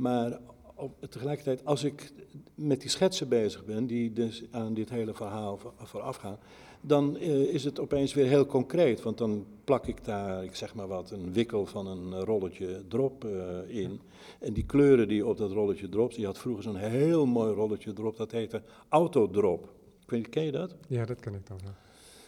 [0.00, 0.38] Maar
[0.74, 2.12] op, tegelijkertijd, als ik
[2.54, 6.38] met die schetsen bezig ben, die dus aan dit hele verhaal vo- voorafgaan,
[6.80, 9.02] dan eh, is het opeens weer heel concreet.
[9.02, 13.24] Want dan plak ik daar, ik zeg maar wat, een wikkel van een rolletje drop
[13.24, 14.00] eh, in.
[14.40, 17.92] En die kleuren die op dat rolletje drop, die had vroeger zo'n heel mooi rolletje
[17.92, 19.64] drop, dat heette autodrop.
[20.02, 20.74] Ik weet niet, ken je dat?
[20.88, 21.72] Ja, dat ken ik dan wel.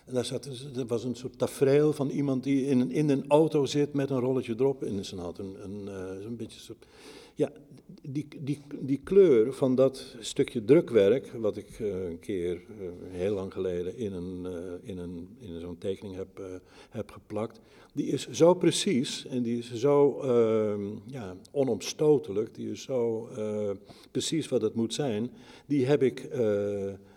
[0.06, 3.08] En daar zat, dus- er was een soort tafereel van iemand die in een, in
[3.10, 5.38] een auto zit met een rolletje drop in zijn hand.
[5.38, 6.74] Een, een, eh, zo'n beetje zo-
[7.34, 7.52] ja,
[8.02, 13.34] die, die, die kleur van dat stukje drukwerk, wat ik eh, een keer eh, heel
[13.34, 16.40] lang geleden in, een, eh, in, een, in zo'n tekening heb,
[16.90, 17.60] heb geplakt,
[17.94, 23.28] die is zo precies en die is zo ehm, ja, onomstotelijk, die is zo
[24.10, 25.30] precies wat het moet zijn,
[25.66, 26.28] die heb ik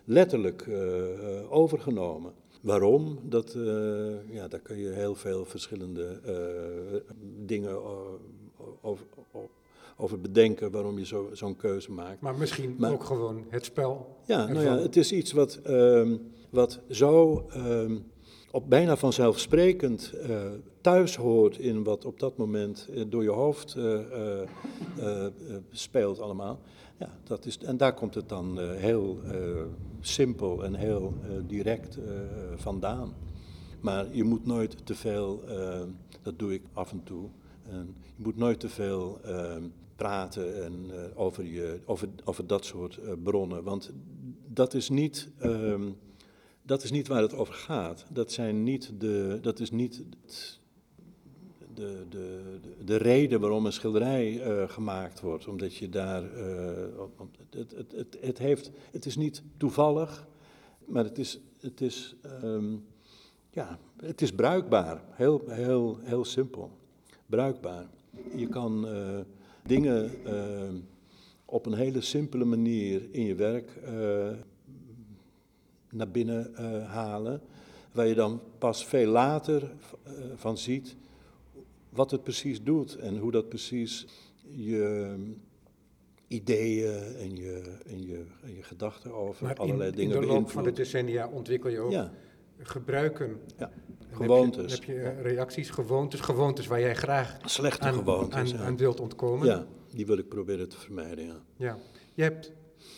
[0.06, 0.70] letterlijk
[1.50, 2.34] overgenomen.
[2.62, 3.20] Waarom?
[3.24, 3.58] Dat,
[4.30, 6.20] ja, daar kun je heel veel verschillende
[7.46, 7.78] dingen
[8.60, 9.06] eh, over,
[9.98, 12.22] over bedenken waarom je zo- zo'n keuze maakt.
[12.22, 14.16] Maar misschien Maar- ook gewoon het spel.
[14.26, 16.18] Ja, nou ja, het is iets wat, ehm,
[16.50, 17.98] wat zo ehm,
[18.52, 20.40] op bijna vanzelfsprekend eh,
[20.82, 25.26] thuis hoort in wat op dat moment eh, door je hoofd eh,
[25.72, 26.60] speelt allemaal.
[27.00, 29.20] Ja, dat is, en daar komt het dan heel
[30.00, 31.14] simpel en heel
[31.48, 31.98] direct
[32.56, 33.14] vandaan.
[33.82, 35.42] Maar je moet nooit te veel,
[36.22, 37.30] dat doe ik af en toe,
[38.16, 39.56] je moet nooit te veel eh,
[39.96, 43.64] praten en, eh, over, je, over, over dat soort eh, bronnen.
[43.64, 43.92] Want
[44.48, 45.90] dat is, niet, ehm,
[46.62, 48.06] dat is niet waar het over gaat.
[48.10, 50.04] Dat, zijn niet de, dat is niet
[51.74, 55.48] de, de, de, de reden waarom een schilderij eh, gemaakt wordt.
[55.48, 56.24] Omdat je daar.
[57.50, 60.28] het, het, het, het, heeft, het is niet toevallig,
[60.86, 61.40] maar het is.
[61.60, 62.76] Het is ehm,
[63.52, 65.02] ja, het is bruikbaar.
[65.10, 66.72] Heel, heel, heel simpel.
[67.26, 67.86] Bruikbaar.
[68.36, 68.88] Je kan
[69.66, 70.70] dingen eh,
[71.46, 74.30] op een hele simpele manier in je werk eh,
[75.90, 77.42] naar binnen eh, halen.
[77.92, 79.72] Waar je dan pas veel later
[80.36, 80.96] van ziet
[81.90, 84.08] wat het precies doet en hoe dat precies
[84.50, 85.16] je
[86.28, 90.26] ideeën en je, en je, en je gedachten over Maar in, allerlei in dingen de
[90.26, 90.78] loop van de beïnvloedt.
[90.78, 92.12] decennia ontwikkel je ook Ja,
[92.58, 93.40] gebruiken.
[93.58, 93.72] Ja,
[94.16, 94.72] gewoontes.
[94.74, 98.54] Heb je, heb je eh, reacties, gewoontes, gewoontes waar jij graag slechte aan, gewoontes.
[98.54, 98.64] aan, ja.
[98.66, 99.48] aan wilt ontkomen.
[99.48, 101.42] Ja, die wil ik proberen te vermijden, ja.
[101.56, 101.78] Ja.
[102.14, 102.52] Je hebt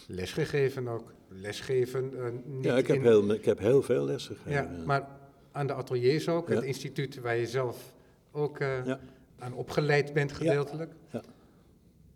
[0.07, 1.13] lesgegeven ook.
[1.29, 2.13] Lesgeven.
[2.25, 4.63] eh, niet Ja, ik heb, in- heel, ik heb heel veel lessen gegeven.
[4.71, 4.85] Ja, ja.
[4.85, 5.07] maar
[5.51, 7.93] aan de ateliers ook, het instituut waar je zelf
[8.31, 8.99] ook eh, Ja.
[9.39, 10.93] aan opgeleid bent gedeeltelijk.
[11.11, 11.21] Ja.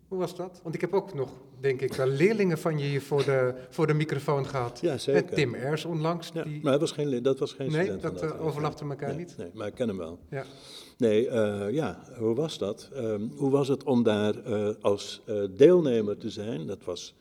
[0.08, 0.60] Hoe was dat?
[0.64, 3.88] Want ik heb ook nog, denk ik, wel leerlingen van je hier voor de, voor
[3.88, 4.80] de microfoon gehad.
[4.82, 5.30] Ja, zeker.
[5.30, 6.30] En Tim Ers onlangs.
[6.34, 9.10] Ja, die, maar dat was geen, dat was geen Nee, van dat, eh, overlapte elkaar
[9.10, 9.38] Nee, niet?
[9.38, 10.20] Nee, maar ik ken hem wel.
[10.30, 10.44] ja.
[10.98, 12.90] Nee, eh, ja, hoe was dat?
[12.94, 15.22] Ehm, hoe was het om daar eh, als
[15.56, 16.68] deelnemer te zijn?
[16.68, 17.16] Dat was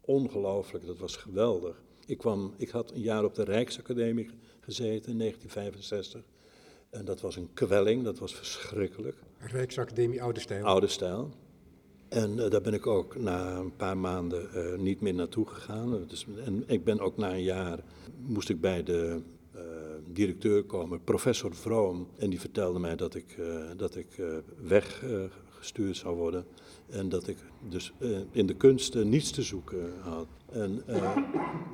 [0.00, 1.82] ongelooflijk, dat was geweldig.
[2.06, 6.22] Ik, kwam, ik had een jaar op de Rijksacademie ge- gezeten in 1965.
[6.90, 9.16] En dat was een kwelling, dat was verschrikkelijk.
[9.38, 10.64] Rijksacademie Oude Stijl.
[10.64, 11.30] Oude stijl.
[12.10, 16.04] En eh, daar ben ik ook na een paar maanden eh, niet meer naartoe gegaan.
[16.06, 17.78] Dus, en ik ben ook na een jaar,
[18.26, 19.60] moest ik bij de eh,
[20.12, 22.08] directeur komen, professor Vroom.
[22.18, 23.38] En die vertelde mij dat ik,
[23.76, 24.22] dat ik
[24.62, 26.44] weggestuurd zou worden.
[26.88, 27.36] En dat ik
[27.68, 27.92] dus
[28.30, 30.26] in de kunsten niets te zoeken had.
[30.52, 31.16] En eh,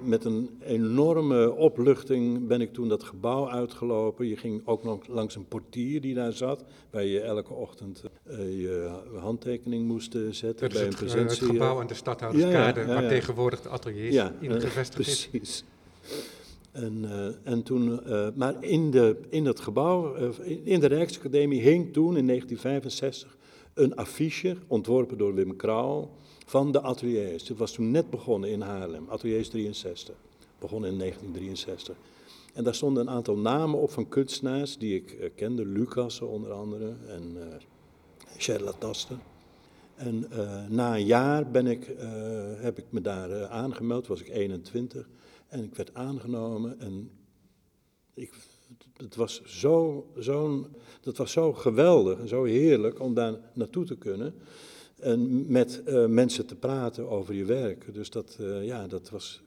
[0.02, 4.26] met een enorme opluchting ben ik toen dat gebouw uitgelopen.
[4.26, 8.38] Je ging ook nog langs een portier die daar zat, waar je elke ochtend eh,
[8.60, 11.42] je handtekening moest eh, zetten Dat is bij het, een presentie.
[11.46, 15.08] het gebouw aan de Stadhouderskade, Ja, ja, ja, waar tegenwoordig de ateliers in eh, gevestigd
[15.08, 15.26] is.
[15.28, 15.64] precies.
[16.72, 17.04] En,
[17.42, 18.00] en toen,
[18.34, 20.14] maar in, de, in dat gebouw,
[20.64, 23.36] in- de Rijksacademie, hing toen in 1965
[23.74, 26.10] een affiche, ontworpen door Wim Krauw,
[26.46, 27.48] van de ateliers.
[27.48, 30.14] Het was toen net begonnen in Haarlem, ateliers 63.
[30.58, 31.96] Begonnen in 1963.
[32.54, 35.66] En daar stonden een aantal namen op van kunstenaars die ik uh, kende.
[35.66, 37.42] Lucas onder andere en uh,
[38.36, 39.20] Charlotte Tasten.
[39.94, 41.96] En uh, na een jaar ben ik,
[42.56, 45.08] heb ik me daar aangemeld, was ik 21.
[45.48, 47.10] En ik werd aangenomen en
[48.14, 48.32] ik,
[48.96, 50.66] het was zo, zo,
[51.00, 54.34] dat was zo geweldig en zo heerlijk om daar naartoe te kunnen.
[55.00, 57.94] En met uh, mensen te praten over je werk.
[57.94, 59.42] Dus dat, uh, ja, dat was.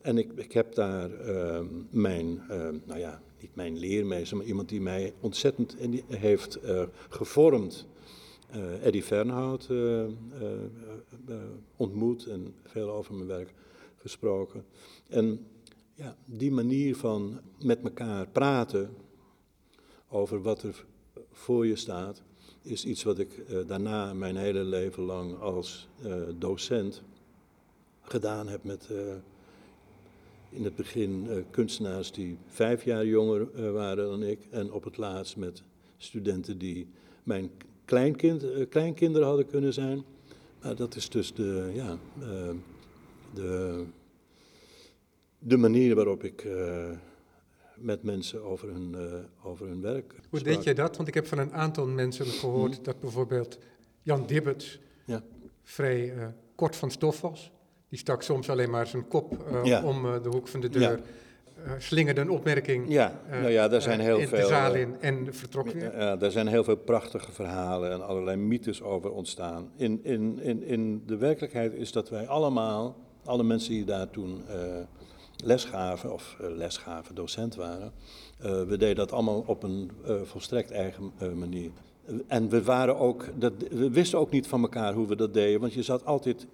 [0.00, 4.68] En ik, ik heb daar uh, mijn, uh, nou ja, niet mijn leermeester, maar iemand
[4.68, 5.76] die mij ontzettend
[6.08, 6.58] heeft
[7.08, 7.86] gevormd.
[8.82, 9.68] Eddie Fernhout
[11.76, 13.54] ontmoet en veel over mijn werk
[13.96, 14.64] gesproken.
[15.08, 15.46] En
[15.94, 18.94] ja, die manier van met elkaar praten
[20.08, 20.84] over wat er
[21.30, 22.22] voor je staat,
[22.62, 27.02] is iets wat ik uh, daarna mijn hele leven lang als uh, docent
[28.02, 28.98] gedaan heb met uh,
[30.50, 35.36] in het begin kunstenaars die vijf jaar jonger waren dan ik en op het laatst
[35.36, 35.62] met
[35.96, 36.86] studenten die
[37.22, 37.50] mijn
[37.84, 40.04] kleinkind, kleinkinderen hadden kunnen zijn.
[40.62, 41.98] Maar dat is dus de, ja,
[43.34, 43.84] de,
[45.38, 46.46] de manier waarop ik
[47.82, 50.14] met mensen over hun, uh, over hun werk.
[50.30, 50.96] Hoe deed je dat?
[50.96, 52.82] Want ik heb van een aantal mensen gehoord hm.
[52.82, 53.58] dat bijvoorbeeld
[54.02, 55.22] Jan Dibbets ja.
[55.62, 57.50] vrij uh, kort van stof was.
[57.88, 59.84] Die stak soms alleen maar zijn kop uh, ja.
[59.84, 61.00] om de hoek van de deur.
[61.64, 61.78] Ja.
[61.78, 65.34] slingerde een opmerking ja, nou ja, daar zijn heel in veel, de zaal in en
[65.34, 65.98] vertrok weer.
[65.98, 69.70] Ja, daar zijn heel veel prachtige verhalen en allerlei mythes over ontstaan.
[69.76, 74.42] In, in, in, in de werkelijkheid is dat wij allemaal, alle mensen die daar toen
[75.42, 77.92] lesgaven, of uh, lesgaven, docent waren.
[78.44, 81.70] Uh, we deden dat allemaal op een uh, volstrekt eigen manier.
[82.26, 85.60] En we, waren ook, dat, we wisten ook niet van elkaar hoe we dat deden,
[85.60, 86.46] want je zat altijd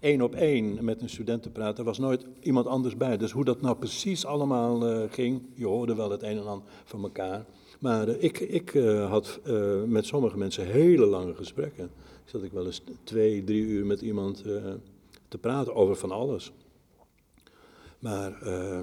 [0.00, 1.78] één op één met een student te praten.
[1.78, 3.16] Er was nooit iemand anders bij.
[3.16, 7.02] Dus hoe dat nou precies allemaal ging, je hoorde wel het een en ander van
[7.02, 7.44] elkaar.
[7.80, 8.70] Maar ik, ik
[9.08, 9.40] had
[9.86, 11.84] met sommige mensen hele lange gesprekken.
[12.24, 14.44] Ik zat ik wel eens twee, drie uur met iemand
[15.28, 16.52] te praten over van alles.
[18.04, 18.80] Maar uh,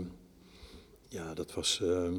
[1.08, 1.80] ja, dat was.
[1.84, 2.12] Uh,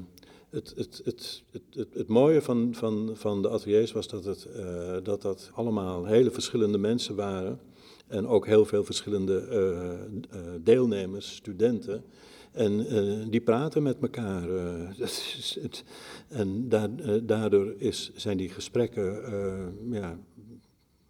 [0.50, 4.96] het, het, het, het, het, mooie van, van, van de ateliers was dat, het, uh,
[5.03, 7.61] dat dat allemaal hele verschillende mensen waren.
[8.07, 9.46] En ook heel veel verschillende
[10.61, 12.05] deelnemers, studenten.
[12.53, 12.86] En
[13.30, 14.48] die praten met elkaar.
[16.28, 16.68] en
[17.22, 19.22] daardoor is, zijn die gesprekken
[19.90, 20.18] ja,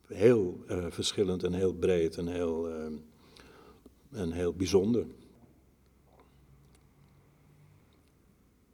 [0.07, 2.68] heel verschillend en heel breed en heel,
[4.11, 5.07] en heel bijzonder.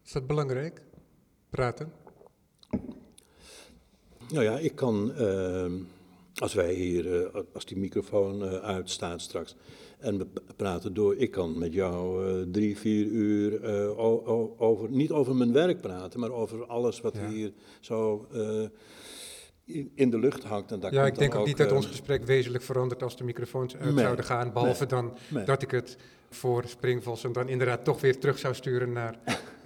[0.08, 0.80] Is dat belangrijk?
[1.50, 1.92] Praten?
[4.28, 5.72] Nou ja, ik kan, uh,
[6.34, 9.56] als wij hier, uh, als die microfoon uh, uitstaat straks
[9.98, 13.66] en we praten door, ik kan met jou eh, drie, vier uur
[14.58, 17.28] over, niet over mijn werk praten, maar over alles wat ja.
[17.28, 18.26] hier zo
[19.94, 20.72] in de lucht hangt.
[20.72, 23.24] En daar ja, ik denk ook, ook niet dat ons gesprek wezenlijk verandert als de
[23.24, 25.44] microfoons uit nee, zouden gaan, behalve nee, dan nee.
[25.44, 25.96] dat ik het
[26.30, 29.18] voor Springvos en dan inderdaad toch weer terug zou sturen naar,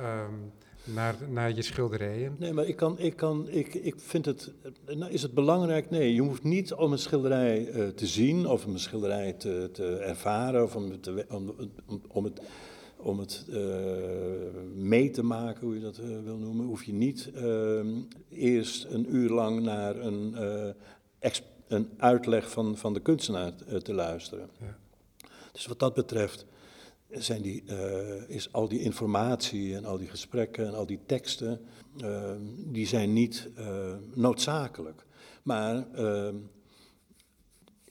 [0.03, 0.53] um,
[0.85, 2.37] naar, naar je schilderijen.
[2.39, 4.53] Nee, maar ik, kan, ik, kan, ik, ik vind het,
[4.87, 5.91] nou is het belangrijk?
[5.91, 9.97] Nee, je hoeft niet om een schilderij uh, te zien of een schilderij te, te
[9.97, 11.55] ervaren of om, te, om,
[11.87, 12.41] om, om het
[13.03, 13.57] om het uh,
[14.75, 17.81] mee te maken, hoe je dat uh, wil noemen, hoef je niet uh,
[18.29, 20.37] eerst een uur lang naar een,
[21.69, 24.49] een uitleg van, van de kunstenaar te luisteren.
[24.61, 24.77] Ja.
[25.53, 26.47] Dus wat dat betreft
[27.13, 27.63] zijn die,
[28.27, 31.61] is al die informatie en al die gesprekken en al die teksten,
[32.67, 33.49] die zijn niet
[34.15, 35.05] noodzakelijk.
[35.43, 35.87] Maar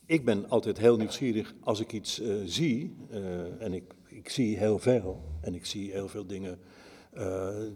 [0.06, 2.96] ik ben altijd heel nieuwsgierig als ik iets zie,
[3.58, 5.22] en ik ik zie heel veel.
[5.40, 6.58] En ik zie heel veel dingen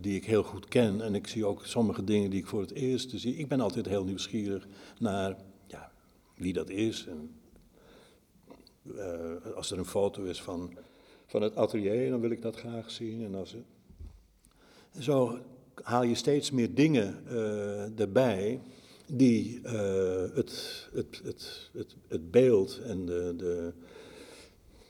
[0.01, 1.01] die ik heel goed ken.
[1.01, 3.37] En ik zie ook sommige dingen die ik voor het eerst zie.
[3.37, 4.67] Ik ben altijd heel nieuwsgierig
[4.99, 5.37] naar
[5.67, 5.93] ja,
[6.35, 7.07] wie dat is.
[7.07, 7.31] En,
[9.55, 10.77] als er een foto is van,
[11.27, 13.25] van het atelier, dan wil ik dat graag zien.
[13.25, 13.55] En als.
[14.99, 15.39] Zo
[15.83, 18.61] haal je steeds meer dingen uh, erbij
[19.07, 23.73] die het, het, het, het, het beeld en de, de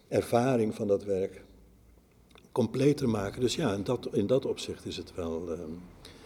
[0.08, 1.44] ervaring van dat werk
[2.56, 3.40] completer maken.
[3.40, 5.58] Dus ja, in dat, in dat opzicht is het wel, uh,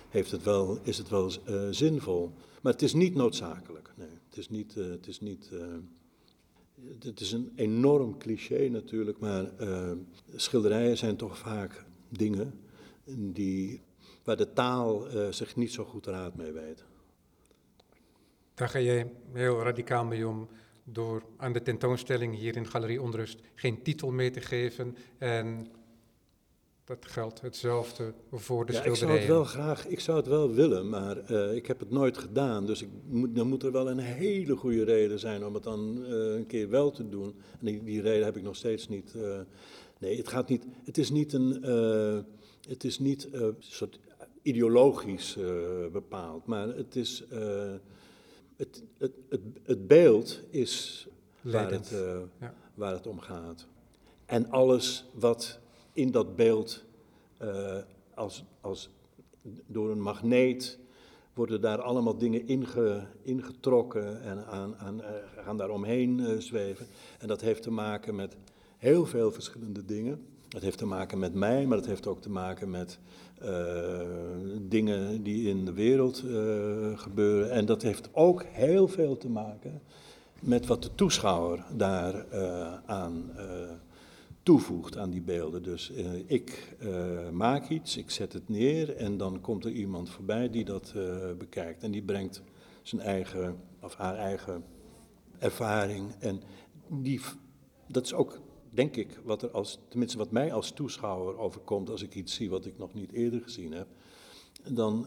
[0.08, 2.32] heeft het wel, is het wel uh, zinvol.
[2.62, 3.92] Maar het is niet noodzakelijk.
[3.96, 4.74] Nee, het is niet.
[4.76, 5.50] Uh, het, is niet
[6.98, 9.50] het is een enorm cliché natuurlijk, maar
[10.34, 12.60] schilderijen zijn toch vaak dingen
[13.04, 13.82] die,
[14.24, 16.84] waar de taal zich niet zo goed raad mee weet.
[18.54, 20.48] Daar ga jij heel radicaal mee om
[20.84, 24.96] door aan de tentoonstelling hier in Galerie Onrust geen titel mee te geven.
[25.18, 25.66] En
[26.90, 29.20] dat geldt hetzelfde voor de ja, schilderijen.
[29.20, 31.90] Ik zou het wel graag, ik zou het wel willen, maar uh, ik heb het
[31.90, 32.66] nooit gedaan.
[32.66, 35.98] Dus ik moet, dan moet er wel een hele goede reden zijn om het dan
[35.98, 37.34] uh, een keer wel te doen.
[37.58, 39.14] En die, die reden heb ik nog steeds niet.
[39.16, 39.38] Uh,
[39.98, 40.64] nee, het gaat niet.
[40.84, 41.62] Het is niet een.
[42.68, 43.98] het is niet een soort
[44.42, 45.38] ideologisch
[45.92, 47.24] bepaald, maar het is.
[48.56, 51.06] Het, het, het, het, beeld is
[51.40, 51.92] waar het,
[52.40, 52.54] ja.
[52.74, 53.66] waar het om gaat.
[54.26, 55.60] En alles wat
[55.92, 56.84] in dat beeld
[57.42, 57.76] uh,
[58.14, 58.90] als, als
[59.66, 60.78] door een magneet
[61.34, 65.06] worden daar allemaal dingen inge, ingetrokken en aan, aan, uh,
[65.44, 66.86] gaan daar omheen uh, zweven.
[67.18, 68.36] En dat heeft te maken met
[68.76, 70.26] heel veel verschillende dingen.
[70.48, 72.98] Dat heeft te maken met mij, maar dat heeft ook te maken met
[74.60, 76.24] dingen die in de wereld
[76.94, 77.50] gebeuren.
[77.50, 79.82] En dat heeft ook heel veel te maken
[80.40, 82.26] met wat de toeschouwer daar
[82.86, 83.30] aan
[84.50, 85.62] toevoegt aan die beelden.
[85.62, 90.10] Dus uh, ik uh, maak iets, ik zet het neer en dan komt er iemand
[90.10, 91.82] voorbij die dat uh, bekijkt.
[91.82, 92.42] En die brengt
[92.82, 94.64] zijn eigen of haar eigen
[95.38, 96.14] ervaring.
[96.18, 96.42] En
[96.88, 97.20] die,
[97.88, 98.40] dat is ook,
[98.70, 102.50] denk ik, wat er als, tenminste wat mij als toeschouwer overkomt als ik iets zie
[102.50, 103.86] wat ik nog niet eerder gezien heb.
[104.68, 105.06] Dan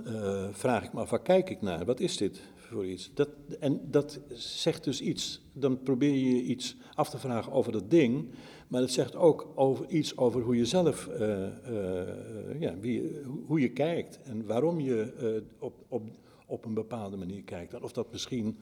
[0.52, 1.86] vraag ik me af, waar kijk ik naar?
[1.86, 2.42] Wat is dit
[2.82, 3.12] iets?
[3.14, 5.42] Dat, en dat zegt dus iets.
[5.54, 8.30] Dan probeer je iets af te vragen over dat ding.
[8.68, 13.12] Maar het zegt ook over iets over hoe je zelf, uh, uh, ja, wie,
[13.46, 16.04] hoe je kijkt en waarom je uh, op, op,
[16.48, 17.74] op een bepaalde manier kijkt.
[17.74, 18.58] En of dat misschien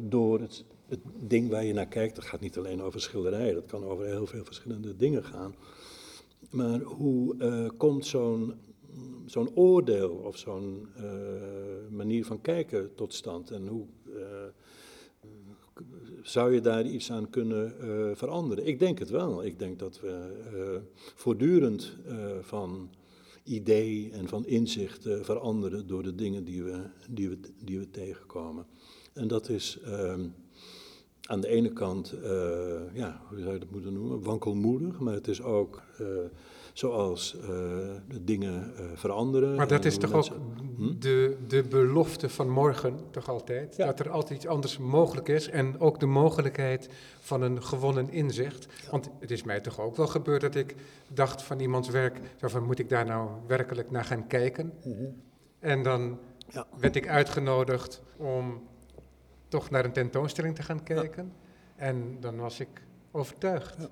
[0.00, 3.66] door het, het ding waar je naar kijkt, dat gaat niet alleen over schilderijen, dat
[3.66, 5.54] kan over heel veel verschillende dingen gaan.
[6.50, 7.36] Maar hoe
[7.76, 8.54] komt zo'n
[9.26, 10.88] zo'n oordeel of zo'n
[11.90, 13.50] manier van kijken tot stand?
[13.50, 13.86] En hoe
[16.22, 18.66] zou je daar iets aan kunnen uh, veranderen?
[18.66, 19.44] Ik denk het wel.
[19.44, 20.80] Ik denk dat we
[21.14, 21.96] voortdurend
[22.40, 22.90] van
[23.44, 28.66] idee en van inzicht veranderen door de dingen die we, die we, die we tegenkomen.
[29.12, 30.26] En dat is ehm,
[31.22, 32.14] aan de ene kant,
[32.92, 35.82] ja, hoe zou je dat moeten noemen, wankelmoedig, maar het is ook
[36.72, 37.44] zoals uh,
[38.08, 39.54] de dingen uh, veranderen.
[39.54, 40.34] Maar dat is toch mensen...
[40.34, 40.40] ook
[40.76, 40.98] hm?
[40.98, 43.76] de, de belofte van morgen, toch altijd?
[43.76, 43.86] Ja.
[43.86, 46.88] Dat er altijd iets anders mogelijk is en ook de mogelijkheid
[47.20, 48.66] van een gewonnen inzicht.
[48.84, 48.90] Ja.
[48.90, 50.74] Want het is mij toch ook wel gebeurd dat ik
[51.08, 54.72] dacht van iemands werk, zo van moet ik daar nou werkelijk naar gaan kijken?
[54.84, 55.22] Mm -hmm.
[55.58, 56.18] En dan
[56.48, 56.66] ja.
[56.78, 58.62] werd ik uitgenodigd om
[59.48, 61.32] toch naar een tentoonstelling te gaan kijken.
[61.76, 62.68] En dan was ik
[63.10, 63.88] overtuigd.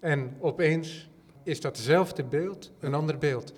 [0.00, 1.09] En opeens
[1.42, 3.52] is datzelfde beeld een ander beeld.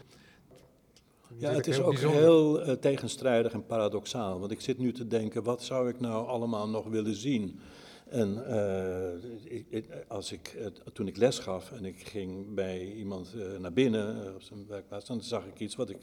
[1.37, 2.21] Ja, het is ook bijzonder.
[2.21, 4.41] heel uh, tegenstrijdig en paradoxaal.
[4.41, 7.61] Want ik zit nu te denken, wat zou ik nou allemaal nog willen zien?
[8.09, 13.35] En uh, ik, als ik, uh, toen ik les gaf en ik ging bij iemand
[13.59, 15.99] naar binnen op zijn werkplaats, dan zag ik iets wat ik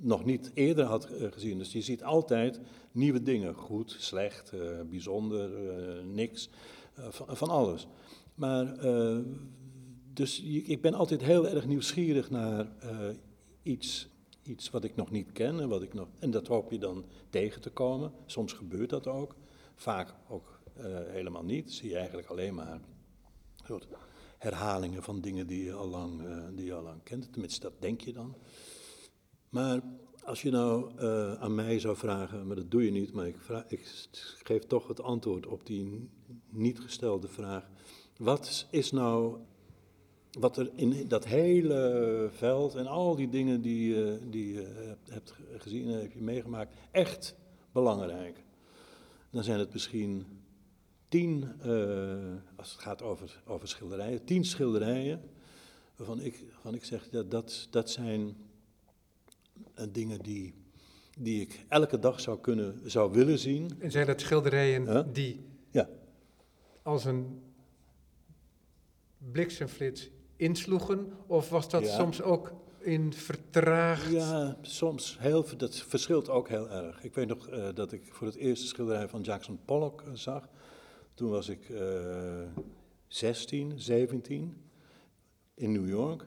[0.00, 1.58] nog niet eerder had gezien.
[1.58, 2.60] Dus je ziet altijd
[2.92, 4.52] nieuwe dingen, goed, slecht,
[4.90, 5.50] bijzonder,
[6.04, 6.50] niks,
[6.94, 7.86] van, van, alles.
[8.34, 8.76] Maar
[10.14, 13.08] dus ik ben altijd heel erg nieuwsgierig naar uh,
[13.62, 14.08] iets,
[14.42, 17.04] iets wat ik nog niet ken en, wat ik nog, en dat hoop je dan
[17.30, 18.12] tegen te komen.
[18.26, 19.36] Soms gebeurt dat ook,
[19.74, 21.72] vaak ook uh, helemaal niet.
[21.72, 22.80] Zie je eigenlijk alleen maar
[23.64, 23.88] soort
[24.38, 27.32] herhalingen van dingen die je, al lang, uh, die je al lang kent.
[27.32, 28.36] Tenminste, dat denk je dan.
[29.48, 29.82] Maar
[30.24, 31.00] als je nou
[31.38, 33.36] aan mij zou vragen, maar dat doe je niet, maar ik,
[33.68, 33.88] ik
[34.42, 36.10] geef toch het antwoord op die
[36.48, 37.70] niet gestelde vraag.
[38.16, 39.38] Wat is nou
[40.38, 45.34] wat er in dat hele veld en al die dingen die, uh, die je hebt
[45.58, 47.34] gezien en heb je meegemaakt, echt
[47.72, 48.44] belangrijk.
[49.30, 50.26] Dan zijn het misschien
[51.08, 55.20] tien, uh, als het gaat over, over schilderijen, tien schilderijen,
[55.96, 58.36] waarvan ik, waarvan ik zeg, dat, dat, dat zijn
[59.78, 60.54] uh, dingen die,
[61.18, 63.70] die ik elke dag zou, kunnen, zou willen zien.
[63.78, 65.88] En zijn dat schilderijen die ja.
[66.82, 67.42] als een
[69.18, 70.10] bliksemflits
[70.42, 71.12] insloegen?
[71.26, 71.96] Of was dat ja.
[71.96, 74.10] soms ook in vertraagd?
[74.10, 75.16] Ja, soms.
[75.18, 77.02] Heel, dat verschilt ook heel erg.
[77.02, 80.48] Ik weet nog uh, dat ik voor het eerste schilderij van Jackson Pollock uh, zag.
[81.14, 81.80] Toen was ik uh,
[83.06, 84.62] 16, 17
[85.54, 86.26] in New York.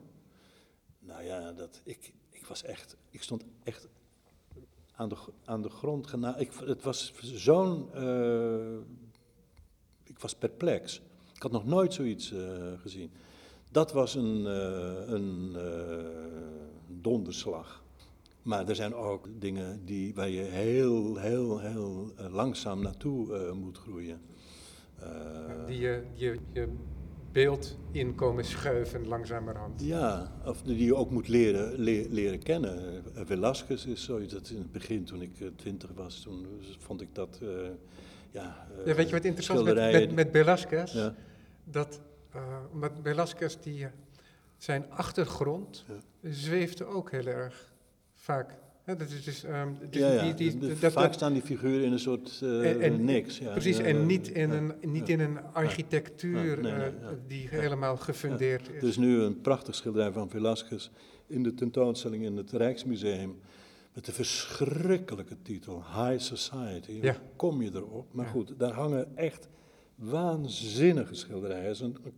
[0.99, 3.87] Nou ja, dat, ik, ik was echt, ik stond echt
[4.95, 6.07] aan de, aan de grond.
[6.07, 8.77] Gena ik, het was zo'n, uh,
[10.03, 11.01] ik was perplex.
[11.33, 12.33] Ik had nog nooit zoiets
[12.81, 13.11] gezien.
[13.75, 15.61] Dat was een, uh, een uh,
[17.01, 17.83] donderslag.
[18.41, 23.51] Maar er zijn ook dingen die, waar je heel, heel, heel eh, langzaam naartoe eh,
[23.51, 24.21] moet groeien.
[24.99, 25.09] Eh,
[25.67, 26.67] die je, je, je
[27.31, 29.81] beeld in komen schuiven langzamerhand.
[29.81, 33.03] Ja, of die je ook moet leren, le- leren kennen.
[33.17, 36.47] Uh, Velasquez is zoiets, dat in het begin toen ik uh, twintig was, toen
[36.77, 37.49] vond ik dat, uh,
[38.31, 38.67] ja...
[38.85, 38.93] ja...
[38.95, 40.93] Weet je wat interessant is met, met, met Velasquez?
[40.93, 41.15] Ja.
[41.63, 42.01] Dat, uh,
[42.71, 43.87] omdat Velasquez, die,
[44.57, 45.85] zijn achtergrond
[46.21, 47.73] zweefde ook heel erg
[48.13, 48.53] vaak.
[48.85, 50.21] Ja, dat is dus, um, die, ja, ja.
[50.21, 53.37] Die, die, de, dat, vaak staan die figuren in een soort uh, en, en, niks.
[53.37, 53.51] Ja.
[53.51, 58.69] Precies, en niet in een, niet in een architectuur nee, nee, uh, die helemaal gefundeerd
[58.69, 58.81] is.
[58.81, 60.89] Er is nu een prachtig schilderij van Velasquez
[61.27, 63.39] in de tentoonstelling in het Rijksmuseum.
[63.93, 67.01] Met de verschrikkelijke titel High Society.
[67.01, 68.13] Hoe kom je erop?
[68.13, 69.49] Maar goed, daar hangen echt
[69.95, 71.63] waanzinnige schilderijen.
[71.63, 72.13] Het is een, een,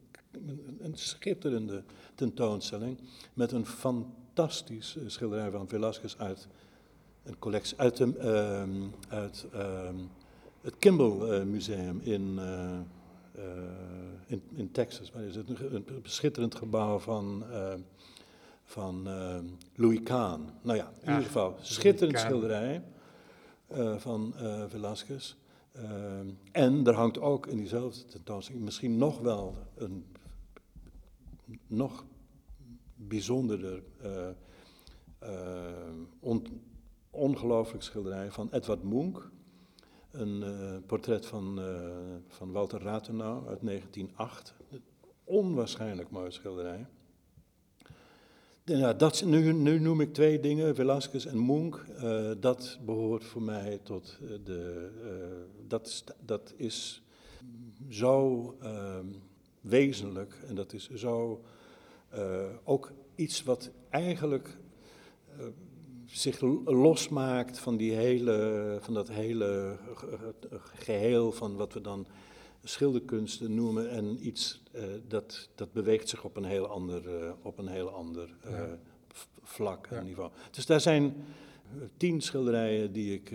[0.80, 1.84] een schitterende
[2.16, 2.98] tentoonstelling
[3.34, 6.48] met een fantastisch schilderij van Velasquez uit
[7.28, 9.90] een collectie uit, de, uh, uit uh,
[10.62, 13.44] het Kimball uh, Museum in, uh,
[14.26, 15.12] in, in, Texas.
[15.12, 17.44] Maar is het een, een schitterend gebouw van,
[18.64, 19.08] van
[19.76, 20.50] Louis Kahn.
[20.62, 22.84] Nou ja, in ieder geval, schitterend schilderij
[23.98, 24.34] van
[24.68, 25.36] Velasquez.
[26.52, 30.06] en er hangt ook in diezelfde tentoonstelling misschien nog wel een
[31.68, 32.06] nog
[32.96, 34.28] bijzonderder, uh,
[35.24, 35.30] uh,
[36.20, 36.62] on,
[37.10, 39.32] ongelooflijk schilderij van Edward Munch.
[40.12, 41.60] Een uh, portret van,
[42.28, 44.54] van Walter Rathenau uit 1908.
[45.24, 46.86] Onwaarschijnlijk mooi schilderij.
[48.64, 51.86] Ja, dat, nu, nu, noem ik twee dingen, Velasquez en Munch.
[52.40, 54.90] dat behoort voor mij tot de.
[55.68, 57.04] dat, is, dat is
[57.90, 59.06] zo ehm,
[59.68, 61.44] wezenlijk en dat is zo
[62.16, 64.58] uh, ook iets wat eigenlijk
[65.40, 65.46] uh,
[66.06, 69.78] zich losmaakt van, die hele, van dat hele
[70.74, 72.08] geheel van wat we dan
[72.64, 77.68] schilderkunsten noemen en iets uh, dat, dat beweegt zich op een heel ander, op een
[77.68, 78.78] heel ander ja.
[79.44, 80.32] vlak en niveau.
[80.52, 81.26] Dus daar zijn
[81.98, 83.32] tien schilderijen die ik,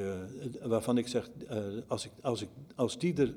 [0.62, 1.30] waarvan ik zeg,
[1.86, 3.34] als, ik, als, ik, als die er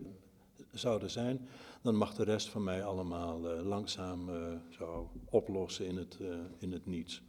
[0.71, 1.47] zouden zijn,
[1.85, 6.35] dan mag de rest van mij allemaal uh, langzaam uh, zo oplossen in het, uh,
[6.57, 7.21] in het niets.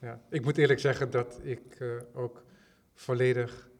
[0.00, 1.82] Ja, ik moet eerlijk zeggen dat ik
[2.14, 2.44] ook
[2.94, 3.70] volledig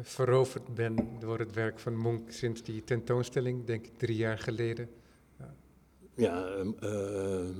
[0.00, 4.90] veroverd ben door het werk van Monk sinds die tentoonstelling, denk ik drie jaar geleden.
[6.14, 6.64] Ja,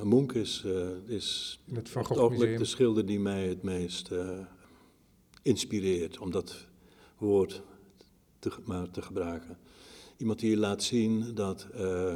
[0.03, 0.65] Monk is,
[1.07, 4.11] is het op het ogenblik de schilder die mij het meest
[5.43, 6.67] inspireert, om dat
[7.19, 7.63] woord
[8.39, 9.59] te, maar te gebruiken.
[10.23, 12.15] Iemand die laat zien dat, uh,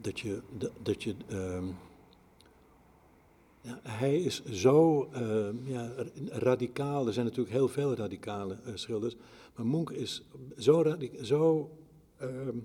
[0.00, 0.40] dat je.
[0.82, 1.62] Dat, je uh,
[3.60, 5.92] ja, hij is zo uh, ja,
[6.28, 7.06] radicaal.
[7.06, 9.16] Er zijn natuurlijk heel veel radicale uh, schilders.
[9.56, 10.22] Maar Munch is
[10.56, 11.70] zo, zo,
[12.16, 12.58] ehm,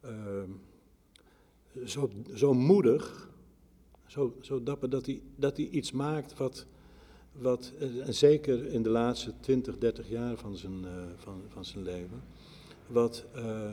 [0.00, 0.50] ehm,
[1.84, 3.30] zo, zo moedig,
[4.06, 6.66] zo, zo dapper, dat hij, dat hij iets maakt wat
[7.38, 7.72] wat,
[8.04, 12.22] en zeker in de laatste 20, 30 jaar van zijn, uh, van, van zijn leven,
[12.86, 13.72] wat, uh,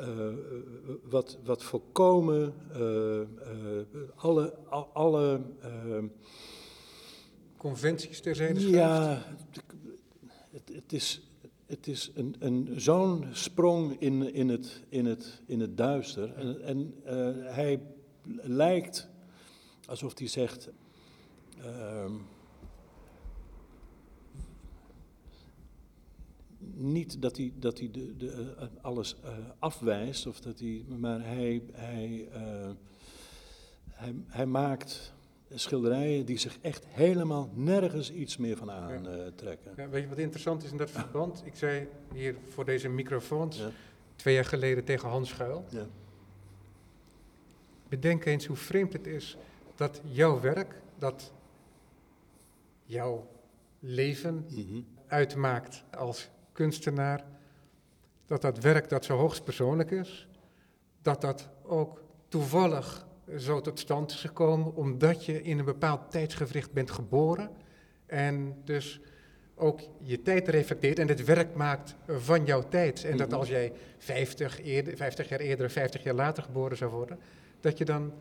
[0.00, 0.34] uh,
[1.02, 2.54] wat, wat volkomen
[4.14, 4.54] alle,
[4.92, 5.40] alle
[7.56, 9.22] conventies terzijde Ja,
[10.50, 11.22] het, het, is,
[11.66, 16.34] het is een, een, zo'n sprong in, in, het, in, het, in het duister.
[16.34, 16.94] En, en
[17.44, 17.80] hij
[18.42, 19.07] lijkt
[19.88, 20.68] alsof hij zegt.
[21.58, 22.10] Uh,
[26.74, 31.24] niet dat hij, dat hij de, de, uh, alles uh, afwijst, of dat hij, maar
[31.24, 32.70] hij, hij, uh,
[33.90, 35.14] hij, hij, maakt
[35.54, 39.72] schilderijen die zich echt helemaal nergens iets meer van aantrekken.
[39.76, 39.82] Ja.
[39.82, 41.42] ja, weet je wat interessant is in dat verband?
[41.44, 43.70] Ik zei hier voor deze microfoons ja.
[44.16, 45.64] twee jaar geleden tegen Hans Schuil.
[45.70, 45.86] Ja.
[47.88, 49.36] Bedenk eens hoe vreemd het is
[49.78, 51.32] dat jouw werk, dat
[52.84, 53.28] jouw
[53.78, 54.86] leven mm-hmm.
[55.06, 57.24] uitmaakt als kunstenaar,
[58.26, 60.28] dat dat werk dat zo hoogst persoonlijk is,
[61.02, 63.06] dat dat ook toevallig
[63.36, 67.50] zo tot stand is gekomen omdat je in een bepaald tijdsgevricht bent geboren
[68.06, 69.00] en dus
[69.54, 73.04] ook je tijd reflecteert en het werk maakt van jouw tijd.
[73.04, 73.38] En dat mm-hmm.
[73.40, 77.18] als jij 50, eerder, 50 jaar eerder, 50 jaar later geboren zou worden,
[77.60, 78.12] dat je dan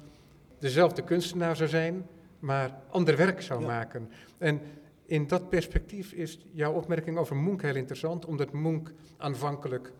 [0.59, 2.07] dezelfde kunstenaar zou zijn,
[2.39, 4.09] maar ander werk zou maken.
[4.37, 4.61] En
[5.05, 9.91] in dat perspectief is jouw opmerking over Munch heel interessant, omdat Munch aanvankelijk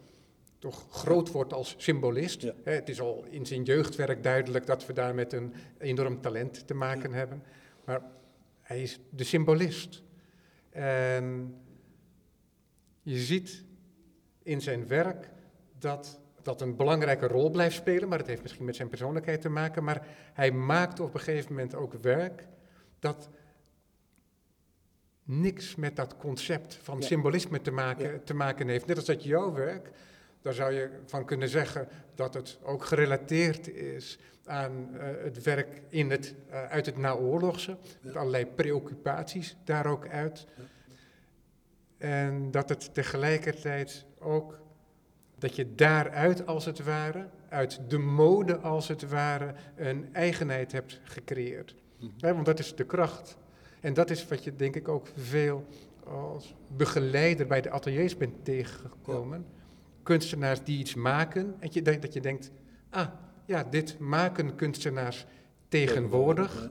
[0.60, 2.41] toch groot wordt als symbolist.
[2.41, 2.53] Ja.
[2.64, 6.74] Het is al in zijn jeugdwerk duidelijk dat we daar met een enorm talent te
[6.74, 7.43] maken hebben.
[7.86, 8.01] Maar
[8.62, 10.03] hij is de symbolist.
[10.70, 11.55] En
[13.01, 13.64] je ziet
[14.43, 15.30] in zijn werk
[15.80, 19.50] dat dat een belangrijke rol blijft spelen, maar het heeft misschien met zijn persoonlijkheid te
[19.50, 19.84] maken.
[19.84, 22.48] Maar hij maakt op een gegeven moment ook werk
[23.00, 23.30] dat
[25.24, 27.06] niks met dat concept van Ja.
[27.06, 28.20] symbolisme te maken, Ja.
[28.24, 28.86] te maken heeft.
[28.86, 29.89] Net als dat jouw werk,
[30.41, 35.82] daar zou je van kunnen zeggen dat het ook gerelateerd is aan eh, het werk
[35.89, 40.48] in het, eh, uit het naoorlogse, met allerlei preoccupaties daar ook uit.
[41.98, 44.60] En dat het tegelijkertijd ook,
[45.38, 51.00] dat je daaruit als het ware, uit de mode als het ware, een eigenheid hebt
[51.04, 51.76] gecreëerd.
[52.00, 52.34] Mhm.
[52.34, 53.38] Want dat is de kracht.
[53.80, 55.66] En dat is wat je denk ik ook veel
[56.04, 59.46] als begeleider bij de ateliers bent tegengekomen.
[60.04, 62.52] Kunstenaars die iets maken en je, denkt- dat je denkt,
[62.90, 63.08] ah
[63.46, 65.26] ja, dit maken kunstenaars
[65.68, 66.70] tegenwoordig.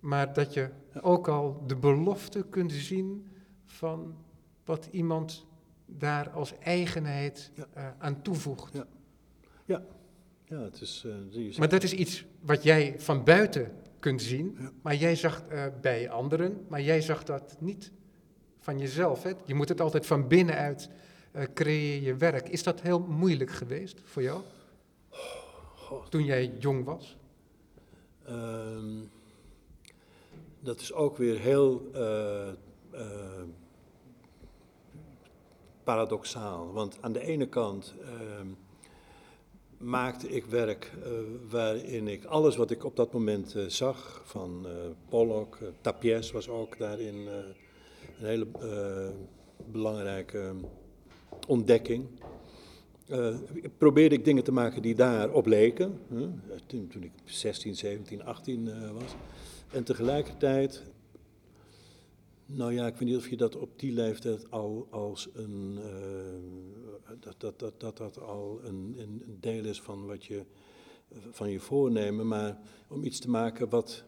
[0.00, 0.68] Maar dat je
[1.00, 3.26] ook al de belofte kunt zien
[3.64, 4.16] van
[4.64, 5.46] wat iemand
[5.90, 7.66] daar als eigenheid Ja.
[7.72, 8.72] eh, aan toevoegt.
[9.64, 9.82] Ja.
[10.44, 11.04] Ja, het is...
[11.32, 14.70] eh, is- Maar dat is iets wat jij van buiten kunt zien, Ja.
[14.82, 17.90] maar jij zag eh, bij anderen, maar jij zag dat niet
[18.58, 19.22] van jezelf.
[19.22, 19.32] Hè?
[19.44, 20.88] Je moet het altijd van binnenuit
[21.54, 22.48] creëer je werk.
[22.48, 24.42] Is dat heel moeilijk geweest voor jou
[26.08, 27.16] toen jij jong was?
[28.24, 29.00] Ehm,
[30.60, 31.90] dat is ook weer heel
[35.88, 36.72] paradoxaal.
[36.72, 38.46] Want aan de ene kant ehm,
[39.78, 41.10] maakte ik werk eh,
[41.50, 44.72] waarin ik alles wat ik op dat moment eh, zag, van eh
[45.08, 48.46] Pollock, Tapies was ook daarin een hele
[49.70, 50.54] belangrijke
[51.46, 52.06] ontdekking.
[53.78, 56.00] Probeerde ik dingen te maken die daarop leken,
[56.66, 59.14] toen, toen ik 16, 17, 18 eh, was.
[59.72, 60.82] En tegelijkertijd,
[62.50, 67.12] nou ja, ik weet niet of je dat op die leeftijd al als een, eh,
[67.20, 70.44] dat, dat, dat, dat dat al een, een deel is van wat je,
[71.30, 74.04] van je voornemen, maar om iets te maken wat,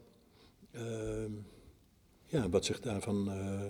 [0.70, 1.24] eh,
[2.24, 3.62] ja, wat zich daarvan eh,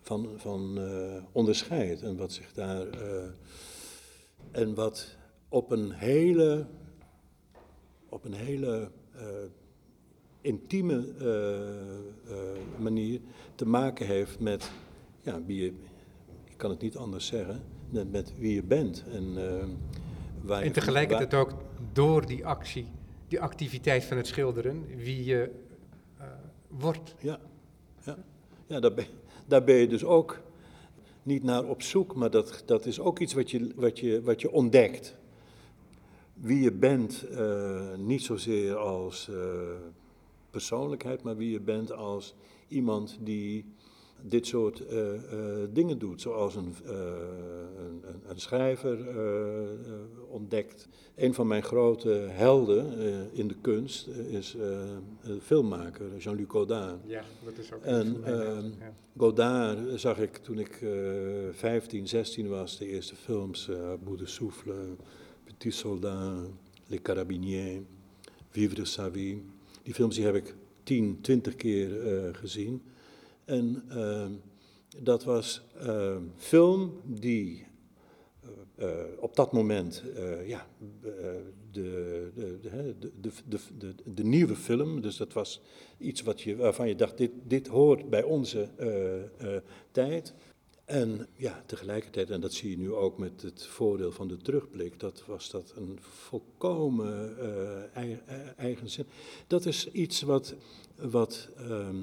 [0.00, 2.86] van, van, eh, onderscheidt en wat zich daar...
[4.50, 5.16] en wat
[5.48, 6.66] op een hele,
[8.08, 8.90] op een hele
[10.42, 11.60] intieme eh,
[12.32, 13.20] eh, manier
[13.54, 14.70] te maken heeft met
[15.20, 15.72] ja, wie je,
[16.44, 19.04] ik kan het niet anders zeggen, met, met wie je bent.
[19.12, 19.34] En,
[20.42, 21.54] waar je- En tegelijkertijd ook
[21.92, 22.86] door die actie,
[23.28, 25.50] die activiteit van het schilderen, wie je
[26.68, 27.14] wordt.
[27.20, 27.38] Ja,
[28.04, 28.16] ja.
[28.66, 29.06] ja daar, ben,
[29.46, 30.40] daar ben je dus ook
[31.22, 34.40] niet naar op zoek, maar dat, dat is ook iets wat je, wat je, wat
[34.40, 35.16] je ontdekt.
[36.34, 37.24] Wie je bent,
[37.98, 39.30] niet zozeer als
[40.52, 42.34] persoonlijkheid, maar wie je bent als
[42.68, 43.64] iemand die
[44.24, 46.20] dit soort eh, eh, dingen doet.
[46.20, 46.92] Zoals een, eh,
[47.78, 48.98] een, een- schrijver
[50.28, 50.88] ontdekt.
[51.14, 52.92] Een van mijn grote helden
[53.32, 54.56] in de kunst is
[55.22, 56.96] een filmmaker, Jean-Luc Godard.
[57.06, 58.94] Ja, dat is ook En, ja.
[59.16, 60.90] Godard zag ik toen ik eh
[61.50, 63.70] 15, 16 was, de eerste films,
[64.04, 64.74] Bout de Souffle,
[65.44, 66.50] Petit Soldat,
[66.86, 67.80] Les Carabiniers,
[68.50, 69.42] Vivre de sa vie.
[69.82, 72.82] Die films die heb ik 10, 20 keer eh, gezien.
[73.44, 74.32] En ehm,
[75.02, 77.66] dat was een film die
[78.40, 80.02] eh, eh, op dat moment,
[80.46, 80.66] ja,
[81.70, 82.30] de,
[83.20, 83.30] de,
[83.78, 85.60] de, de, nieuwe film, dus dat was
[85.98, 88.68] iets wat je, waarvan je dacht, dit, dit hoort bij onze
[89.90, 90.34] tijd.
[90.92, 95.00] En ja, tegelijkertijd, en dat zie je nu ook met het voordeel van de terugblik,
[95.00, 98.18] dat was dat een volkomen eh,
[98.56, 99.06] eigen zin.
[99.46, 100.54] Dat is iets wat,
[100.96, 101.96] wat ehm,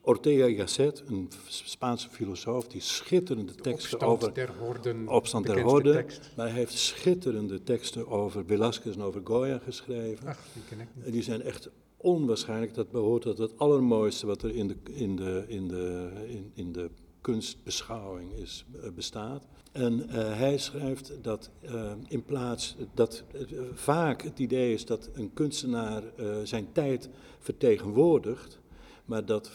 [0.00, 5.08] Ortega y Gasset, een Spaanse filosoof, die schitterende teksten Opstand over der Horden.
[5.08, 5.92] Opstand der Horden.
[5.92, 6.30] tekst.
[6.36, 10.26] Maar hij heeft schitterende teksten over Velázquez en over Goya geschreven.
[10.26, 11.04] Ach, die ken ik niet.
[11.04, 12.74] En die zijn echt onwaarschijnlijk.
[12.74, 16.72] Dat behoort tot het allermooiste wat er in de, in de, in de, in, in
[16.72, 16.90] de
[17.20, 19.46] kunstbeschouwing is, eh, bestaat.
[19.72, 23.24] En eh, hij schrijft dat eh, in plaats dat
[23.72, 26.02] vaak het idee is dat een kunstenaar
[26.44, 27.08] zijn tijd
[27.38, 28.58] vertegenwoordigt.
[29.04, 29.50] Maar, dat,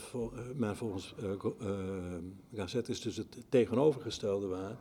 [0.56, 1.68] maar volgens eh,
[2.54, 4.78] Gasset is dus het tegenovergestelde waar.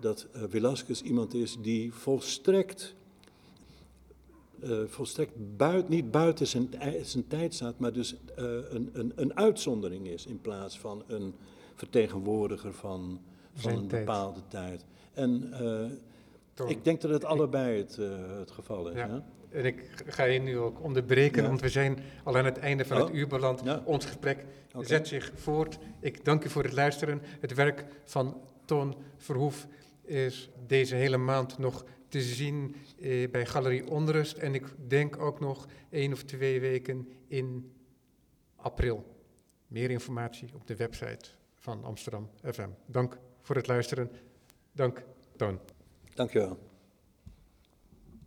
[0.00, 2.94] Dat eh Velasquez iemand is die volstrekt
[4.86, 6.68] volstrekt buit, niet buiten zijn,
[7.02, 11.34] zijn tijd staat, maar dus een, een, een uitzondering is in plaats van een
[11.74, 13.20] vertegenwoordiger van,
[13.54, 14.84] van een bepaalde tijd.
[15.12, 15.90] En eh.
[16.68, 18.08] Ik denk dat het allebei het, eh,
[18.38, 18.96] het geval is.
[18.96, 19.06] Ja.
[19.06, 19.24] Ja.
[19.50, 21.48] En ik ga je nu ook onderbreken, Ja.
[21.48, 23.14] want we zijn al aan het einde van het Oh.
[23.14, 23.60] uur beland.
[23.64, 23.82] Ja.
[23.84, 24.44] Ons gesprek
[24.80, 25.78] zet zich voort.
[26.00, 27.20] Ik dank u voor het luisteren.
[27.40, 29.66] Het werk van Toon Verhoef
[30.02, 34.36] is deze hele maand nog te zien eh, bij Galerie Onrust.
[34.36, 37.72] En ik denk ook nog één of twee weken in
[38.56, 39.04] april.
[39.66, 41.30] Meer informatie op de website
[41.64, 42.68] van Amsterdam FM.
[42.86, 44.10] Dank voor het luisteren.
[44.72, 45.04] Dank,
[45.36, 45.60] Toon.
[46.14, 46.63] Dank je wel.